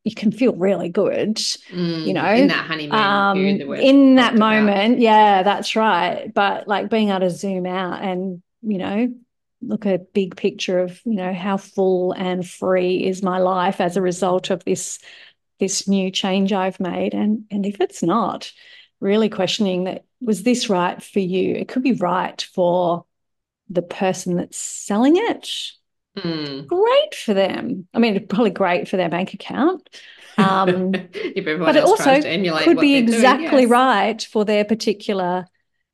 you 0.04 0.14
can 0.14 0.32
feel 0.32 0.54
really 0.56 0.90
good, 0.90 1.38
Mm, 1.38 2.06
you 2.06 2.14
know, 2.14 2.32
in 2.34 2.48
that 2.50 2.66
honeymoon 2.66 2.92
um, 2.92 3.38
period 3.38 3.82
in 3.82 4.16
that 4.16 4.32
talked 4.32 4.38
about. 4.38 4.66
moment. 4.66 5.00
Yeah, 5.00 5.42
that's 5.44 5.76
right. 5.76 6.32
But 6.34 6.68
like 6.68 6.90
being 6.90 7.10
able 7.10 7.22
to 7.22 7.30
zoom 7.32 7.66
out 7.66 8.04
and, 8.04 8.42
you 8.66 8.78
know, 8.78 9.14
look 9.62 9.86
at 9.86 9.96
a 9.96 10.06
big 10.14 10.36
picture 10.36 10.80
of, 10.80 11.00
you 11.06 11.16
know, 11.16 11.34
how 11.34 11.58
full 11.58 12.12
and 12.14 12.48
free 12.48 13.06
is 13.06 13.24
my 13.24 13.40
life 13.40 13.80
as 13.82 13.98
a 13.98 14.02
result 14.02 14.50
of 14.50 14.64
this 14.66 15.00
this 15.58 15.88
new 15.88 16.12
change 16.12 16.52
I've 16.52 16.80
made. 16.80 17.14
And 17.14 17.46
and 17.50 17.66
if 17.66 17.80
it's 17.80 18.04
not, 18.04 18.52
really 19.00 19.30
questioning 19.30 19.86
that 19.86 20.06
was 20.22 20.44
this 20.44 20.70
right 20.70 21.02
for 21.02 21.20
you? 21.20 21.56
It 21.56 21.68
could 21.68 21.84
be 21.84 21.94
right 21.94 22.42
for 22.42 23.06
the 23.70 23.82
person 23.82 24.36
that's 24.36 24.58
selling 24.58 25.16
it 25.16 25.74
Mm. 26.18 26.66
great 26.66 27.16
for 27.16 27.34
them. 27.34 27.88
I 27.94 28.00
mean, 28.00 28.26
probably 28.28 28.50
great 28.50 28.88
for 28.88 28.96
their 28.96 29.10
bank 29.10 29.34
account. 29.34 29.90
Um, 30.38 30.94
if 31.14 31.46
but 31.46 31.76
it 31.76 31.84
also 31.84 32.04
tries 32.04 32.24
to 32.24 32.30
emulate 32.30 32.64
could 32.64 32.80
be 32.80 32.94
they're 32.94 33.08
doing, 33.08 33.16
exactly 33.16 33.62
yes. 33.64 33.70
right 33.70 34.24
for 34.24 34.46
their 34.46 34.64
particular, 34.64 35.46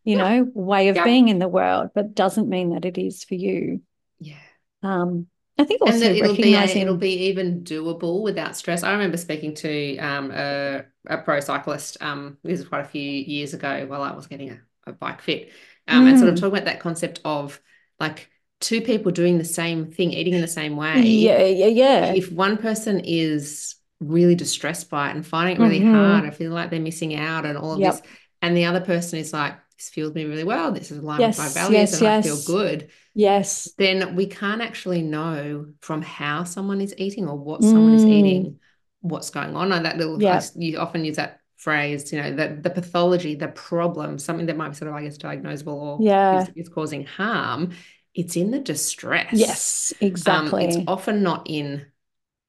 you 0.04 0.16
Yeah. 0.16 0.24
know, 0.24 0.52
way 0.54 0.90
of 0.90 0.96
Yeah. 0.98 1.04
being 1.04 1.28
in 1.30 1.40
the 1.40 1.48
world, 1.48 1.92
but 1.96 2.16
doesn't 2.16 2.50
mean 2.50 2.72
that 2.74 2.86
it 2.86 2.98
is 2.98 3.24
for 3.24 3.36
you. 3.36 3.82
Yeah. 4.20 4.38
Um, 4.84 5.28
I 5.58 5.64
think 5.64 5.82
also 5.82 6.00
that 6.00 6.16
it'll 6.16 6.36
be 6.36 6.54
a, 6.56 6.64
it'll 6.78 6.98
be 6.98 7.28
even 7.28 7.64
doable 7.64 8.22
without 8.24 8.56
stress. 8.56 8.84
I 8.84 8.92
remember 8.94 9.18
speaking 9.18 9.54
to 9.56 9.98
um, 9.98 10.32
a, 10.32 10.86
a 11.08 11.18
pro 11.20 11.40
cyclist. 11.40 11.98
Um, 12.02 12.38
this 12.44 12.60
is 12.60 12.68
quite 12.68 12.82
a 12.82 12.88
few 12.88 13.02
years 13.02 13.54
ago 13.54 13.86
while 13.88 14.02
I 14.02 14.12
was 14.12 14.28
getting 14.28 14.52
a, 14.52 14.60
a 14.88 14.94
bike 14.94 15.22
fit, 15.22 15.52
um, 15.88 16.08
and 16.08 16.18
sort 16.18 16.30
of 16.30 16.36
Mm. 16.36 16.40
talking 16.40 16.58
about 16.58 16.66
that 16.66 16.80
concept 16.80 17.20
of 17.26 17.60
like 18.00 18.30
two 18.60 18.82
people 18.82 19.12
doing 19.12 19.38
the 19.38 19.44
same 19.46 19.92
thing, 19.92 20.12
eating 20.14 20.34
in 20.34 20.42
the 20.42 20.48
same 20.48 20.76
way. 20.78 21.02
yeah, 21.04 21.46
yeah, 21.46 21.66
yeah. 21.68 22.14
If 22.14 22.32
one 22.32 22.58
person 22.58 23.02
is 23.04 23.76
really 24.00 24.36
distressed 24.36 24.90
by 24.90 25.10
it 25.10 25.16
and 25.16 25.26
finding 25.26 25.58
it 25.58 25.60
really 25.60 25.80
Mhm. 25.80 25.92
hard 25.92 26.24
and 26.26 26.36
feeling 26.36 26.54
like 26.54 26.70
they're 26.70 26.80
missing 26.80 27.16
out 27.16 27.46
and 27.46 27.58
all 27.58 27.74
of 27.74 27.82
Yep. 27.82 27.94
this, 27.94 28.02
and 28.42 28.58
the 28.58 28.66
other 28.66 28.82
person 28.82 29.20
is 29.20 29.34
like, 29.34 29.56
this 29.82 29.90
fuels 29.90 30.14
me 30.14 30.26
really 30.26 30.44
well, 30.44 30.72
this 30.72 30.92
is 30.92 31.00
aligned 31.00 31.26
with 31.26 31.38
my 31.38 31.50
values, 31.50 31.94
yes, 31.94 31.94
and 31.94 32.06
I 32.06 32.12
feel 32.12 32.38
good 32.38 32.90
Yes. 33.14 33.76
then 33.78 34.16
we 34.16 34.26
can't 34.28 34.62
actually 34.62 35.02
know 35.02 35.68
from 35.82 36.02
how 36.02 36.44
someone 36.44 36.82
is 36.82 36.94
eating 36.98 37.28
or 37.28 37.38
what 37.38 37.64
someone 37.64 37.94
is 37.94 38.04
Mm. 38.04 38.10
eating 38.10 38.60
what's 39.02 39.30
going 39.30 39.56
on. 39.56 39.72
And 39.72 39.86
that 39.86 39.98
little, 39.98 40.22
Yeah. 40.22 40.42
You 40.56 40.80
often 40.80 41.06
use 41.06 41.16
that 41.18 41.40
phrase, 41.58 42.12
you 42.12 42.22
know, 42.22 42.36
the, 42.36 42.60
the 42.62 42.70
pathology, 42.70 43.36
the 43.36 43.48
problem, 43.48 44.18
something 44.20 44.46
that 44.48 44.58
might 44.58 44.70
be 44.70 44.76
sort 44.76 44.90
of, 44.90 44.96
I 44.96 45.04
guess, 45.04 45.18
diagnosable 45.18 45.68
or 45.74 46.06
Yeah. 46.06 46.32
is, 46.32 46.50
is 46.56 46.70
causing 46.70 47.06
harm. 47.06 47.74
It's 48.14 48.36
in 48.36 48.52
the 48.52 48.60
distress. 48.60 49.32
Yes, 49.38 49.94
Um, 50.26 50.50
exactly. 50.50 50.58
it's 50.60 50.78
often 50.88 51.24
not 51.24 51.44
in 51.50 51.86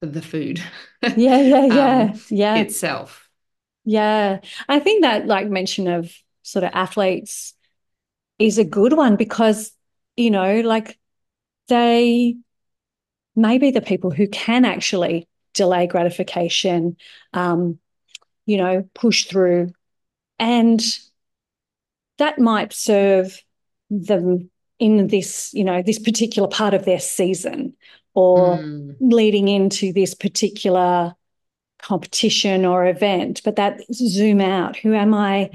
the 0.01 0.21
food 0.21 0.61
yeah, 1.15 1.39
yeah, 1.39 1.65
yeah, 1.67 2.13
um, 2.13 2.21
yeah. 2.29 2.65
itself. 2.65 3.29
Yeah. 3.85 4.39
I 4.69 4.79
think 4.79 5.03
that 5.03 5.27
like 5.27 5.47
mention 5.47 5.87
of 5.87 6.11
sort 6.43 6.63
of 6.63 6.71
athletes 6.73 7.53
is 8.39 8.57
a 8.57 8.63
good 8.65 8.93
one 8.93 9.15
because, 9.15 9.71
you 10.15 10.31
know, 10.31 10.61
like 10.61 10.99
they 11.67 12.35
may 13.35 13.57
be 13.57 13.71
the 13.71 13.81
people 13.81 14.11
who 14.11 14.27
can 14.27 14.65
actually 14.65 15.27
delay 15.53 15.87
gratification, 15.87 16.97
um, 17.33 17.79
you 18.45 18.57
know, 18.57 18.87
push 18.93 19.25
through. 19.25 19.71
And 20.39 20.81
that 22.17 22.39
might 22.39 22.73
serve 22.73 23.41
them 23.89 24.49
in 24.79 25.07
this, 25.07 25.53
you 25.53 25.63
know, 25.63 25.81
this 25.81 25.99
particular 25.99 26.47
part 26.47 26.73
of 26.73 26.85
their 26.85 26.99
season 26.99 27.73
or 28.13 28.59
Mm, 28.59 28.95
leading 28.99 29.47
into 29.47 29.93
this 29.93 30.13
particular 30.13 31.15
competition 31.79 32.65
or 32.65 32.85
event, 32.85 33.41
but 33.43 33.55
that 33.55 33.81
zoom 33.93 34.39
out. 34.41 34.77
Who 34.77 34.93
am 34.93 35.13
I 35.13 35.49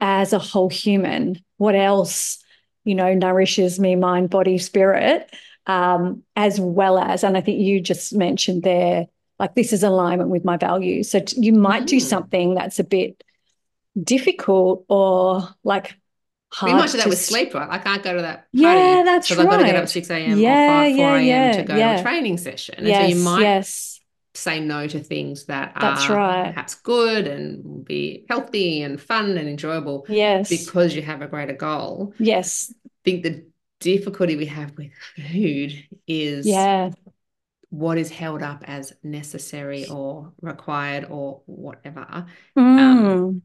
as 0.00 0.32
a 0.32 0.38
whole 0.38 0.68
human? 0.70 1.42
What 1.56 1.74
else, 1.74 2.42
you 2.84 2.94
know, 2.94 3.14
nourishes 3.14 3.78
me, 3.80 3.96
mind, 3.96 4.30
body, 4.30 4.58
spirit, 4.58 5.34
um, 5.66 6.22
as 6.36 6.60
well 6.60 6.98
as, 6.98 7.24
and 7.24 7.36
I 7.36 7.40
think 7.40 7.60
you 7.60 7.80
just 7.80 8.14
mentioned 8.14 8.62
there, 8.62 9.06
like 9.38 9.54
this 9.54 9.72
is 9.72 9.82
alignment 9.82 10.30
with 10.30 10.44
my 10.44 10.56
values. 10.56 11.10
So 11.10 11.20
t- 11.20 11.40
you 11.40 11.52
might 11.52 11.86
do 11.86 11.96
Mm. 11.96 12.00
something 12.00 12.54
that's 12.54 12.78
a 12.78 12.84
bit 12.84 13.22
difficult 14.02 14.84
or 14.88 15.48
like 15.64 15.98
we 16.62 16.72
hard 16.72 16.78
might 16.78 16.90
do 16.90 16.98
that 16.98 17.08
with 17.08 17.18
sleep, 17.20 17.54
right? 17.54 17.68
I 17.70 17.78
can't 17.78 18.02
go 18.02 18.14
to 18.16 18.22
that 18.22 18.48
party 18.52 18.80
Yeah, 18.80 19.02
that's 19.04 19.28
because 19.28 19.40
I've 19.40 19.50
got 19.50 19.58
to 19.58 19.64
get 19.64 19.76
up 19.76 19.82
at 19.84 19.90
6 19.90 20.16
a.m. 20.16 20.38
Yeah, 20.38 20.52
or 20.52 20.84
5, 20.84 20.96
4 20.96 21.16
yeah, 21.16 21.18
a.m. 21.18 21.50
yeah, 21.50 21.52
to 21.52 21.62
go 21.62 21.74
to 21.74 21.90
a 21.90 22.02
training 22.02 22.38
session. 22.38 22.86
Yes, 22.86 22.98
so 22.98 23.02
you 23.04 23.16
might 23.16 23.40
yes, 23.42 23.95
say 24.36 24.60
no 24.60 24.86
to 24.88 25.00
things 25.00 25.46
that 25.46 25.72
That's 25.80 26.08
are 26.08 26.08
right. 26.08 26.54
perhaps 26.54 26.74
good 26.76 27.26
and 27.26 27.84
be 27.84 28.24
healthy 28.28 28.82
and 28.82 29.00
fun 29.00 29.36
and 29.38 29.48
enjoyable 29.48 30.06
yes, 30.06 30.48
because 30.48 30.94
you 30.94 31.02
have 31.02 31.22
a 31.22 31.28
greater 31.28 31.54
goal. 31.54 32.14
yes, 32.18 32.72
I 32.86 32.90
think 33.04 33.22
the 33.24 33.46
difficulty 33.80 34.36
we 34.36 34.46
have 34.46 34.76
with 34.76 34.92
food 35.16 35.86
is 36.06 36.68
yeah, 36.68 36.90
what 37.70 37.98
is 37.98 38.10
held 38.10 38.42
up 38.42 38.62
as 38.66 38.92
necessary 39.02 39.86
or 39.86 40.32
required 40.40 41.06
or 41.10 41.42
whatever. 41.46 42.26
Mm, 42.56 43.40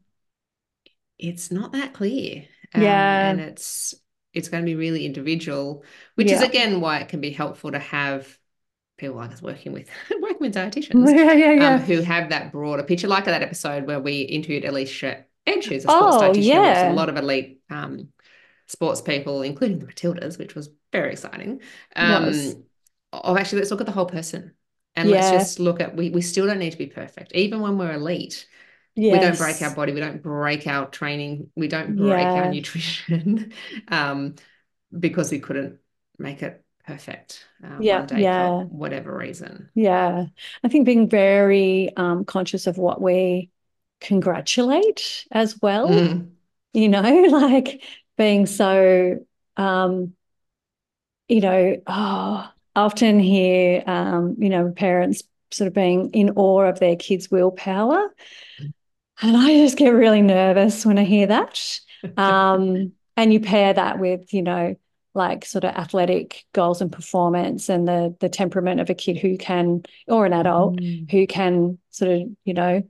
It's 1.18 1.50
not 1.50 1.72
that 1.72 1.92
clear. 1.94 2.46
Um, 2.74 3.16
Yeah. 3.16 3.20
and 3.20 3.40
it's 3.40 3.94
it's 4.32 4.48
going 4.48 4.62
to 4.64 4.66
be 4.66 4.74
really 4.74 5.04
individual, 5.04 5.84
which 6.14 6.32
is 6.32 6.40
again 6.40 6.80
why 6.80 6.98
it 7.00 7.08
can 7.08 7.20
be 7.20 7.30
helpful 7.30 7.70
to 7.72 7.78
have 7.78 8.38
people 8.96 9.16
like 9.16 9.32
us 9.32 9.42
working 9.42 9.72
with 9.72 9.88
working 10.20 10.38
with 10.40 10.54
dietitians 10.54 11.14
yeah, 11.14 11.32
yeah, 11.32 11.52
yeah. 11.52 11.74
um, 11.74 11.80
who 11.80 12.00
have 12.02 12.28
that 12.30 12.52
broader 12.52 12.82
picture, 12.82 13.08
like 13.08 13.24
that 13.24 13.42
episode 13.42 13.86
where 13.86 14.00
we 14.00 14.22
interviewed 14.22 14.64
Alissa 14.64 15.24
Edge, 15.46 15.66
who's 15.66 15.84
a 15.84 15.88
sports 15.88 16.16
Oh, 16.16 16.20
dietitian 16.20 16.52
who 16.54 16.60
works 16.60 16.82
with 16.82 16.88
yeah. 16.88 16.92
a 16.92 16.94
lot 16.94 17.08
of 17.08 17.16
elite 17.16 17.60
um, 17.70 18.08
sports 18.66 19.00
people, 19.00 19.42
including 19.42 19.78
the 19.78 19.86
Matildas, 19.86 20.38
which 20.38 20.54
was 20.54 20.70
very 20.92 21.12
exciting. 21.12 21.60
Um, 21.96 22.26
Was. 22.26 22.56
of 23.12 23.36
actually, 23.36 23.58
let's 23.60 23.70
look 23.70 23.80
at 23.80 23.86
the 23.86 23.92
whole 23.92 24.06
person. 24.06 24.52
And 24.94 25.08
let's 25.10 25.30
just 25.30 25.58
look 25.58 25.80
at 25.80 25.96
we 25.96 26.10
we 26.10 26.20
still 26.20 26.46
don't 26.46 26.58
need 26.58 26.72
to 26.72 26.78
be 26.78 26.86
perfect. 26.86 27.32
Even 27.32 27.60
when 27.60 27.78
we're 27.78 27.94
elite, 27.94 28.46
we 28.94 29.18
don't 29.18 29.38
break 29.38 29.62
our 29.62 29.74
body, 29.74 29.92
we 29.92 30.00
don't 30.00 30.22
break 30.22 30.66
our 30.66 30.86
training, 30.86 31.50
we 31.56 31.66
don't 31.66 31.96
break 31.96 32.26
our 32.26 32.50
nutrition 32.50 33.52
um, 33.88 34.34
because 34.96 35.30
we 35.30 35.38
couldn't 35.38 35.78
make 36.18 36.42
it 36.42 36.62
perfect 36.86 37.46
uh, 37.64 37.78
Yeah, 37.78 37.98
one 38.00 38.06
day 38.06 38.22
yeah. 38.22 38.48
for 38.48 38.64
whatever 38.66 39.16
reason. 39.16 39.70
Yeah. 39.74 40.26
I 40.64 40.68
think 40.68 40.86
being 40.86 41.08
very 41.08 41.94
um, 41.96 42.24
conscious 42.24 42.66
of 42.66 42.78
what 42.78 43.00
we 43.00 43.50
congratulate 44.00 45.26
as 45.30 45.60
well, 45.60 45.88
Mm. 45.88 46.32
you 46.72 46.88
know, 46.88 47.02
like 47.30 47.82
being 48.16 48.46
so, 48.46 49.18
um, 49.56 50.14
you 51.28 51.40
know, 51.40 51.76
oh, 51.86 52.48
often 52.76 53.18
hear, 53.18 53.82
um, 53.86 54.36
you 54.38 54.48
know, 54.48 54.70
parents 54.72 55.22
sort 55.50 55.68
of 55.68 55.74
being 55.74 56.10
in 56.10 56.30
awe 56.36 56.62
of 56.62 56.78
their 56.80 56.96
kids' 56.96 57.30
willpower. 57.30 58.08
And 59.20 59.36
I 59.36 59.48
just 59.58 59.76
get 59.76 59.90
really 59.90 60.22
nervous 60.22 60.84
when 60.84 60.98
I 60.98 61.04
hear 61.04 61.26
that. 61.28 61.80
Um, 62.16 62.92
and 63.16 63.32
you 63.32 63.40
pair 63.40 63.72
that 63.72 63.98
with, 63.98 64.32
you 64.34 64.42
know, 64.42 64.74
like 65.14 65.44
sort 65.44 65.64
of 65.64 65.74
athletic 65.74 66.44
goals 66.52 66.80
and 66.80 66.90
performance 66.90 67.68
and 67.68 67.86
the 67.86 68.16
the 68.20 68.28
temperament 68.28 68.80
of 68.80 68.90
a 68.90 68.94
kid 68.94 69.18
who 69.18 69.36
can 69.36 69.82
or 70.08 70.24
an 70.26 70.32
adult 70.32 70.76
Mm. 70.76 71.10
who 71.10 71.26
can 71.26 71.78
sort 71.90 72.10
of, 72.10 72.22
you 72.44 72.54
know, 72.54 72.82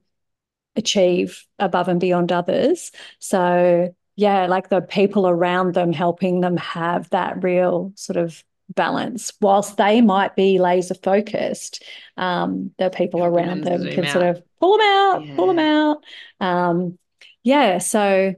achieve 0.77 1.47
above 1.59 1.89
and 1.89 2.01
beyond 2.01 2.33
others. 2.33 2.93
So 3.19 3.95
yeah, 4.17 4.47
like 4.47 4.69
the 4.69 4.81
people 4.81 5.27
around 5.27 5.75
them 5.75 5.93
helping 5.93 6.41
them 6.41 6.57
have 6.59 7.09
that 7.11 7.43
real 7.43 7.93
sort 7.97 8.17
of 8.19 8.43
balance, 8.75 9.33
whilst 9.41 9.77
they 9.77 10.01
might 10.01 10.37
be 10.37 10.59
laser 10.59 10.95
focused, 10.95 11.83
um, 12.17 12.71
the 12.79 12.91
people 12.91 13.21
Helping 13.21 13.39
around 13.39 13.65
them 13.65 13.83
them 13.83 13.93
can 13.95 14.07
sort 14.07 14.25
of 14.25 14.43
pull 14.61 14.79
them 14.79 14.87
out, 14.87 15.37
pull 15.37 15.47
them 15.49 15.59
out. 15.59 16.05
Um, 16.41 16.99
yeah, 17.43 17.79
so 17.79 18.35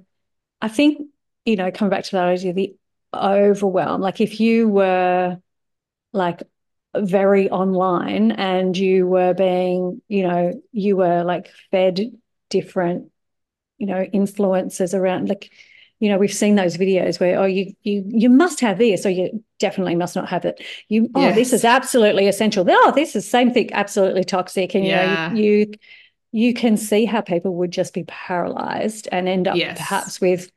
I 0.61 0.69
think, 0.69 1.09
you 1.45 1.57
know, 1.57 1.71
coming 1.71 1.91
back 1.91 2.05
to 2.05 2.13
that 2.13 2.29
idea, 2.29 2.53
the 2.53 2.77
overwhelm, 3.15 4.01
like 4.01 4.21
if 4.21 4.41
you 4.41 4.69
were 4.69 5.39
like 6.13 6.43
very 6.97 7.51
online 7.51 8.33
and 8.33 8.77
you 8.77 9.07
were 9.07 9.35
being, 9.35 10.03
you 10.09 10.27
know, 10.27 10.61
you 10.73 10.97
were 10.97 11.25
like 11.25 11.51
fed 11.71 12.01
different, 12.51 13.11
you 13.79 13.87
know, 13.87 14.03
influences 14.03 14.95
around 14.95 15.29
like, 15.29 15.51
you 16.01 16.09
know, 16.11 16.19
we've 16.19 16.33
seen 16.33 16.57
those 16.57 16.77
videos 16.77 17.19
where, 17.21 17.39
oh, 17.39 17.45
you 17.47 17.73
you 17.83 18.05
you 18.09 18.29
must 18.29 18.61
have 18.61 18.79
this, 18.79 19.07
or 19.07 19.11
you 19.11 19.43
definitely 19.59 19.95
must 19.95 20.17
not 20.17 20.29
have 20.29 20.45
it. 20.45 20.63
You, 20.89 21.09
oh, 21.15 21.33
this 21.33 21.53
is 21.53 21.65
absolutely 21.65 22.29
essential. 22.29 22.67
Oh, 22.69 22.93
this 22.95 23.17
is 23.17 23.29
same 23.29 23.53
thing, 23.53 23.73
absolutely 23.73 24.25
toxic. 24.25 24.75
And 24.75 24.85
Yeah. 24.85 25.05
you 25.05 25.17
know, 25.17 25.39
you 25.39 25.73
you 26.33 26.53
can 26.55 26.77
see 26.77 27.05
how 27.05 27.21
people 27.21 27.55
would 27.57 27.71
just 27.71 27.95
be 27.95 28.05
paralyzed 28.05 29.09
and 29.13 29.29
end 29.29 29.47
up 29.49 29.57
Yes. 29.57 29.79
perhaps 29.79 30.21
with 30.21 30.51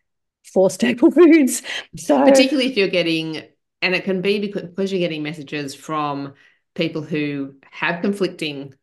four 0.58 0.70
staple 0.72 1.12
foods. 1.18 1.62
So 1.96 2.24
Particularly 2.24 2.70
if 2.72 2.78
you're 2.78 2.88
getting 2.88 3.44
and 3.84 3.94
it 3.94 4.04
can 4.04 4.22
be 4.22 4.40
because, 4.40 4.92
you're 4.92 5.00
getting 5.00 5.22
messages 5.22 5.76
from 5.76 6.34
people 6.74 7.04
who 7.04 7.56
have 7.72 8.02
conflicting, 8.02 8.74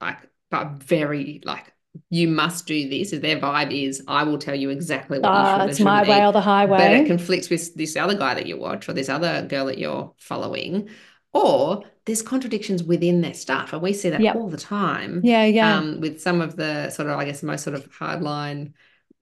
like, 0.00 0.18
but 0.50 0.70
very 0.72 1.42
like 1.44 1.70
you 2.08 2.28
must 2.28 2.66
do 2.66 2.88
this. 2.88 3.12
If 3.12 3.20
their 3.20 3.38
vibe 3.38 3.72
is, 3.72 4.02
I 4.08 4.22
will 4.22 4.38
tell 4.38 4.54
you 4.54 4.70
exactly 4.70 5.18
what 5.18 5.28
you 5.38 5.46
should. 5.46 5.68
It's 5.70 5.80
my 5.80 6.02
way 6.02 6.16
eat, 6.16 6.22
or 6.24 6.32
the 6.32 6.40
highway. 6.40 6.78
But 6.78 6.92
it 6.92 7.06
conflicts 7.06 7.50
with 7.50 7.74
this 7.74 7.96
other 7.96 8.14
guy 8.14 8.34
that 8.34 8.46
you 8.46 8.56
watch 8.56 8.88
or 8.88 8.94
this 8.94 9.10
other 9.10 9.42
girl 9.46 9.66
that 9.66 9.78
you're 9.78 10.14
following, 10.18 10.88
or 11.34 11.84
there's 12.06 12.22
contradictions 12.22 12.82
within 12.82 13.20
their 13.20 13.34
stuff, 13.34 13.74
and 13.74 13.82
we 13.82 13.92
see 13.92 14.10
that 14.10 14.22
Yep. 14.22 14.36
all 14.36 14.48
the 14.48 14.56
time. 14.56 15.20
yeah, 15.24 15.44
yeah, 15.44 15.78
Um, 15.78 16.00
with 16.00 16.20
some 16.22 16.40
of 16.40 16.56
the 16.56 16.88
sort 16.90 17.10
of, 17.10 17.18
I 17.18 17.26
guess, 17.26 17.42
most 17.42 17.64
sort 17.64 17.76
of 17.76 17.86
hardline. 17.90 18.72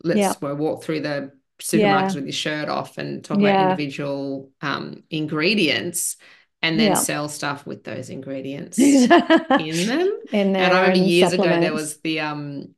Let's 0.05 0.41
Yep. 0.41 0.59
walk 0.59 0.85
through 0.85 1.01
the 1.01 1.33
supermarkets 1.61 2.15
Yeah. 2.15 2.17
with 2.17 2.25
your 2.25 2.33
shirt 2.33 2.69
off 2.69 2.99
and 2.99 3.25
talk 3.25 3.39
Yeah. 3.39 3.39
about 3.39 3.59
individual 3.61 4.51
um, 4.61 5.05
ingredients, 5.11 6.17
and 6.63 6.79
then 6.81 6.95
Yep. 6.95 6.95
sell 6.95 7.29
stuff 7.29 7.67
with 7.67 7.85
those 7.85 8.11
ingredients 8.11 9.11
in 9.57 9.87
them. 9.87 10.21
in 10.33 10.55
And 10.59 10.73
I 10.75 10.81
remember 10.81 10.99
years 10.99 11.33
ago 11.33 11.57
there 11.59 11.73
was 11.75 11.99
the 12.01 12.21
um 12.21 12.75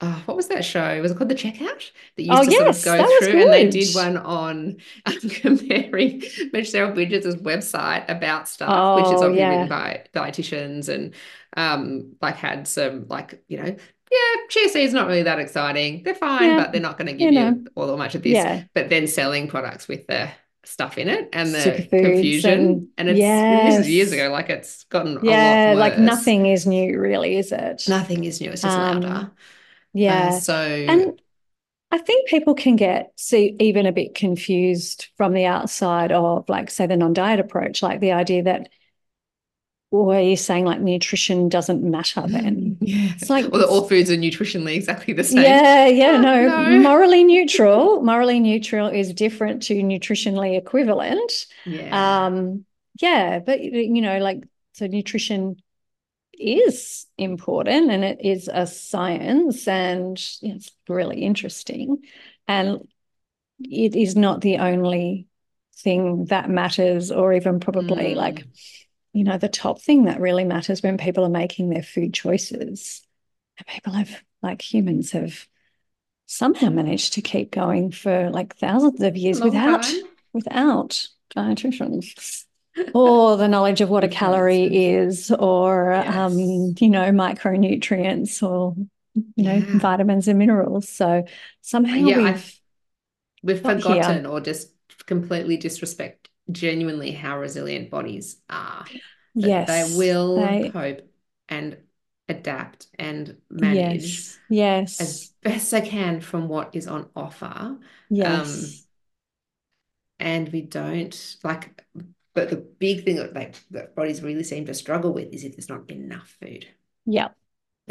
oh, 0.00 0.22
what 0.26 0.36
was 0.36 0.48
that 0.48 0.64
show? 0.64 1.00
Was 1.02 1.10
it 1.12 1.18
called 1.18 1.28
The 1.30 1.34
Checkout? 1.34 1.90
That 2.16 2.22
used 2.22 2.44
Oh, 2.44 2.46
to 2.46 2.52
sort 2.52 2.68
of 2.68 2.80
go 2.80 3.04
through 3.04 3.40
and 3.40 3.52
they 3.52 3.64
did 3.64 3.94
one 3.94 4.16
on 4.16 4.76
um, 5.06 5.18
comparing 5.30 6.22
Michelle 6.52 6.92
Bridges' 6.92 7.36
website 7.36 8.08
about 8.08 8.48
stuff, 8.48 8.88
which 8.92 9.10
is 9.10 9.22
Oh, 9.22 9.22
obviously 9.22 9.46
yeah. 9.46 9.48
written 9.48 9.68
by 9.68 10.06
dietitians 10.14 10.88
and 10.88 11.14
um 11.56 12.14
like 12.20 12.36
had 12.36 12.68
some 12.68 13.06
like, 13.08 13.42
you 13.48 13.58
know, 13.62 13.76
yeah, 14.10 14.46
chia 14.48 14.82
is 14.82 14.92
not 14.92 15.06
really 15.06 15.22
that 15.24 15.38
exciting. 15.38 16.02
They're 16.02 16.14
fine, 16.14 16.50
Yeah, 16.50 16.56
but 16.56 16.72
they're 16.72 16.80
not 16.80 16.98
going 16.98 17.08
to 17.08 17.14
give 17.14 17.32
you 17.32 17.40
know. 17.40 17.64
all 17.74 17.86
that 17.88 17.96
much 17.96 18.14
of 18.14 18.22
this. 18.22 18.34
Yeah, 18.34 18.64
But 18.74 18.88
then 18.88 19.06
selling 19.06 19.48
products 19.48 19.88
with 19.88 20.06
the 20.06 20.30
stuff 20.64 20.98
in 20.98 21.08
it 21.08 21.30
and 21.32 21.54
the 21.54 21.58
Superfoods 21.58 21.90
confusion. 21.90 22.60
and- 22.60 22.88
And, 22.98 23.08
it's 23.08 23.18
this 23.76 23.80
is 23.86 23.90
years 23.90 24.12
ago, 24.12 24.28
like 24.30 24.50
it's 24.50 24.84
gotten 24.84 25.18
yeah, 25.22 25.72
a 25.72 25.74
lot 25.74 25.80
like 25.80 25.98
nothing 25.98 26.46
is 26.46 26.66
new, 26.66 26.98
really, 26.98 27.36
is 27.36 27.52
it? 27.52 27.84
Nothing 27.88 28.24
is 28.24 28.40
new. 28.40 28.50
It's 28.50 28.62
just 28.62 28.76
Um, 28.78 29.00
louder. 29.00 29.30
Yeah, 29.94 30.38
so 30.38 30.54
and 30.54 31.20
I 31.90 31.98
think 31.98 32.28
people 32.28 32.54
can 32.54 32.76
get 32.76 33.12
see 33.16 33.56
even 33.58 33.86
a 33.86 33.92
bit 33.92 34.14
confused 34.14 35.08
from 35.16 35.32
the 35.32 35.46
outside 35.46 36.12
of, 36.12 36.46
like, 36.48 36.70
say, 36.70 36.86
the 36.86 36.96
non-diet 36.98 37.40
approach, 37.40 37.82
like 37.82 38.00
the 38.00 38.12
idea 38.12 38.42
that, 38.42 38.68
or 39.90 40.14
are 40.16 40.20
you 40.20 40.36
saying 40.36 40.64
like 40.66 40.80
nutrition 40.80 41.48
doesn't 41.48 41.82
matter 41.82 42.22
then? 42.26 42.76
yeah, 42.82 43.12
It's 43.16 43.30
like- 43.30 43.50
that 43.50 43.68
all 43.68 43.88
foods 43.88 44.10
are 44.10 44.16
nutritionally 44.16 44.74
exactly 44.76 45.14
the 45.14 45.24
same. 45.24 45.42
Yeah, 45.42 45.86
yeah, 45.86 46.12
Oh, 46.16 46.20
no, 46.20 46.48
no. 46.48 46.80
morally 46.80 47.24
neutral. 47.24 48.02
Morally 48.02 48.38
neutral 48.40 48.88
is 48.88 49.12
different 49.14 49.62
to 49.64 49.74
nutritionally 49.74 50.58
equivalent. 50.58 51.46
Yeah. 51.64 52.26
Um, 52.26 52.64
yeah, 53.00 53.38
but 53.38 53.60
you 53.62 54.02
know, 54.02 54.18
like 54.18 54.44
so 54.72 54.86
nutrition 54.86 55.56
is 56.40 57.06
important 57.16 57.90
and 57.90 58.04
it 58.04 58.20
is 58.22 58.48
a 58.52 58.66
science 58.66 59.66
and 59.66 60.16
it's 60.42 60.70
really 60.88 61.22
interesting. 61.22 61.98
And 62.46 62.86
it 63.60 63.96
is 63.96 64.14
not 64.16 64.40
the 64.40 64.58
only 64.58 65.26
thing 65.78 66.26
that 66.26 66.48
matters, 66.50 67.10
or 67.10 67.32
even 67.32 67.58
probably 67.60 68.14
Mm. 68.14 68.16
like, 68.16 68.46
you 69.12 69.24
know, 69.24 69.38
the 69.38 69.48
top 69.48 69.80
thing 69.80 70.04
that 70.04 70.20
really 70.20 70.44
matters 70.44 70.82
when 70.82 70.98
people 70.98 71.24
are 71.24 71.28
making 71.30 71.70
their 71.70 71.82
food 71.82 72.14
choices. 72.14 73.02
And 73.58 73.66
people 73.66 73.92
have, 73.94 74.22
like 74.42 74.62
humans 74.62 75.12
have 75.12 75.46
somehow 76.26 76.68
managed 76.70 77.14
to 77.14 77.22
keep 77.22 77.50
going 77.50 77.90
for 77.90 78.30
like 78.30 78.56
thousands 78.56 79.00
of 79.02 79.16
years 79.16 79.40
Long 79.40 79.44
without 79.44 79.94
time. 79.94 80.02
without 80.32 81.08
dietitians 81.34 82.44
or 82.92 83.36
the 83.36 83.48
knowledge 83.48 83.80
of 83.80 83.88
what 83.90 84.04
a 84.04 84.08
calorie 84.08 84.86
is 84.86 85.30
or 85.30 85.92
um, 85.92 86.74
you 86.78 86.88
know 86.90 87.10
micronutrients 87.10 88.42
or 88.42 88.74
you 89.36 89.44
know 89.44 89.60
Yeah. 89.60 89.74
vitamins 89.74 90.28
and 90.28 90.38
minerals 90.38 90.88
so 90.88 91.24
somehow 91.62 92.10
Yeah, 92.10 92.10
we've 92.10 92.60
we've 93.42 93.62
got 93.62 93.80
here. 93.80 94.04
forgotten 94.08 94.26
or 94.26 94.40
just 94.40 94.72
completely 95.06 95.56
disrespect 95.56 96.17
genuinely 96.50 97.12
how 97.12 97.38
resilient 97.38 97.90
bodies 97.90 98.40
are. 98.48 98.86
That 99.40 99.66
yes 99.66 99.68
they 99.68 99.96
will 99.96 100.36
they- 100.48 100.70
cope 100.70 101.02
and 101.48 101.78
adapt 102.28 102.88
and 102.98 103.36
manage 103.50 104.16
yes 104.16 104.38
yes 104.48 105.00
as 105.00 105.30
best 105.42 105.70
they 105.70 105.80
can 105.80 106.20
from 106.20 106.48
what 106.48 106.74
is 106.74 106.86
on 106.86 107.08
offer. 107.16 107.78
yes 108.10 108.86
and 110.20 110.48
we 110.50 110.62
don't 110.62 111.36
like 111.44 111.84
but 112.34 112.50
the 112.50 112.56
big 112.56 113.04
thing 113.04 113.16
that 113.16 113.34
like 113.34 113.56
that 113.70 113.94
bodies 113.94 114.22
really 114.22 114.44
seem 114.44 114.66
to 114.66 114.74
struggle 114.74 115.12
with 115.12 115.32
is 115.32 115.44
if 115.44 115.52
there's 115.56 115.68
not 115.68 115.88
enough 115.90 116.36
food 116.40 116.66
yeah 117.06 117.28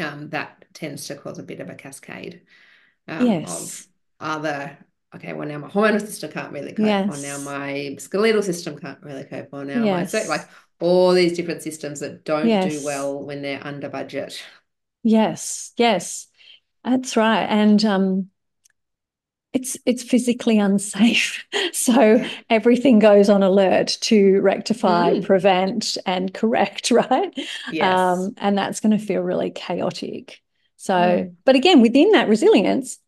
um 0.00 0.28
that 0.30 0.64
tends 0.74 1.06
to 1.06 1.14
cause 1.16 1.38
a 1.38 1.42
bit 1.42 1.60
of 1.60 1.68
a 1.70 1.74
cascade 1.74 2.42
um, 3.08 3.26
Yes. 3.26 3.48
of 3.48 3.86
other 4.20 4.78
okay 5.14 5.32
well 5.32 5.48
now 5.48 5.58
my 5.58 5.68
hormonal 5.68 6.00
system 6.00 6.30
can't 6.30 6.52
really 6.52 6.74
cope 6.74 7.02
or 7.08 7.16
now 7.16 7.38
my 7.38 7.96
skeletal 7.98 8.42
system 8.42 8.78
can't 8.78 9.02
really 9.02 9.24
cope 9.24 9.48
or 9.52 9.64
now 9.64 9.86
my 9.86 10.04
so 10.04 10.22
like 10.28 10.48
all 10.80 11.12
these 11.12 11.36
different 11.36 11.62
systems 11.62 12.00
that 12.00 12.24
don't 12.24 12.60
do 12.60 12.80
well 12.80 13.22
when 13.24 13.42
they're 13.42 13.64
under 13.66 13.88
budget. 13.88 14.40
Yes 15.02 15.72
yes. 15.76 16.26
That's 16.84 17.16
right 17.16 17.44
and 17.44 17.84
um 17.84 18.30
it's 19.54 19.78
it's 19.86 20.02
physically 20.02 20.58
unsafe 20.58 21.44
so 21.72 22.22
everything 22.50 22.98
goes 22.98 23.30
on 23.30 23.42
alert 23.42 23.96
to 24.02 24.40
rectify 24.40 25.14
Mm. 25.14 25.24
prevent 25.24 25.96
and 26.04 26.32
correct 26.34 26.90
right? 26.90 27.34
Yes. 27.66 28.00
Um, 28.26 28.34
and 28.36 28.56
that's 28.58 28.80
going 28.80 28.96
to 28.98 29.04
feel 29.04 29.22
really 29.22 29.50
chaotic. 29.50 30.40
So, 30.76 30.94
Mm. 31.24 31.36
but 31.44 31.56
again, 31.56 31.80
within 31.80 32.10
that 32.12 32.28
resilience, 32.28 32.98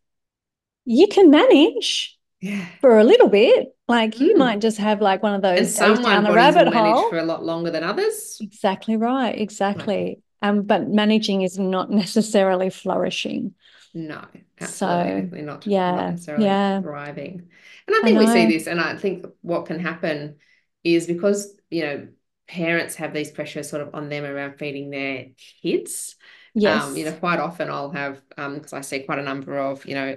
you 0.84 1.06
can 1.08 1.30
manage 1.30 2.18
yeah 2.40 2.66
for 2.80 2.98
a 2.98 3.04
little 3.04 3.28
bit. 3.28 3.68
Like 3.88 4.20
you 4.20 4.34
Mm. 4.34 4.38
might 4.38 4.60
just 4.60 4.78
have 4.78 5.00
like 5.00 5.22
one 5.22 5.34
of 5.34 5.42
those 5.42 5.58
days 5.58 5.74
some 5.74 6.02
down 6.02 6.24
the 6.24 6.32
rabbit 6.32 6.66
manage 6.72 6.94
hole. 6.94 7.10
for 7.10 7.18
a 7.18 7.24
lot 7.24 7.44
longer 7.44 7.70
than 7.70 7.82
others 7.84 8.38
Exactly 8.40 8.96
right. 8.96 9.38
Exactly. 9.38 10.22
Um, 10.42 10.62
but 10.62 10.88
managing 10.88 11.42
is 11.42 11.58
not 11.58 11.90
necessarily 12.02 12.70
flourishing. 12.70 13.54
No, 13.92 14.24
absolutely, 14.60 15.40
So, 15.40 15.44
not, 15.44 15.66
yeah, 15.66 15.90
not 15.96 16.10
necessarily 16.12 16.44
yeah. 16.46 16.80
thriving. 16.80 17.48
And 17.86 17.96
I 17.96 17.98
I 17.98 18.02
think 18.02 18.18
we 18.18 18.26
see 18.28 18.46
this, 18.46 18.66
and 18.68 18.80
I 18.80 18.96
think 18.96 19.26
what 19.42 19.66
can 19.66 19.80
happen 19.80 20.36
is 20.84 21.06
because, 21.06 21.52
you 21.70 21.82
know, 21.82 22.08
parents 22.46 22.94
have 22.96 23.12
these 23.12 23.30
pressures 23.32 23.68
sort 23.68 23.82
of 23.82 23.94
on 23.94 24.08
them 24.08 24.24
around 24.24 24.58
feeding 24.58 24.90
their 24.90 25.26
kids. 25.62 26.16
Yes. 26.54 26.84
Um, 26.84 26.96
you 26.96 27.04
know, 27.04 27.12
quite 27.12 27.38
often 27.40 27.70
I'll 27.70 27.90
have, 27.90 28.20
um, 28.36 28.54
because 28.54 28.72
I 28.74 28.82
see 28.82 29.00
quite 29.00 29.18
a 29.18 29.22
number 29.22 29.58
of, 29.58 29.84
you 29.86 29.94
know, 29.94 30.14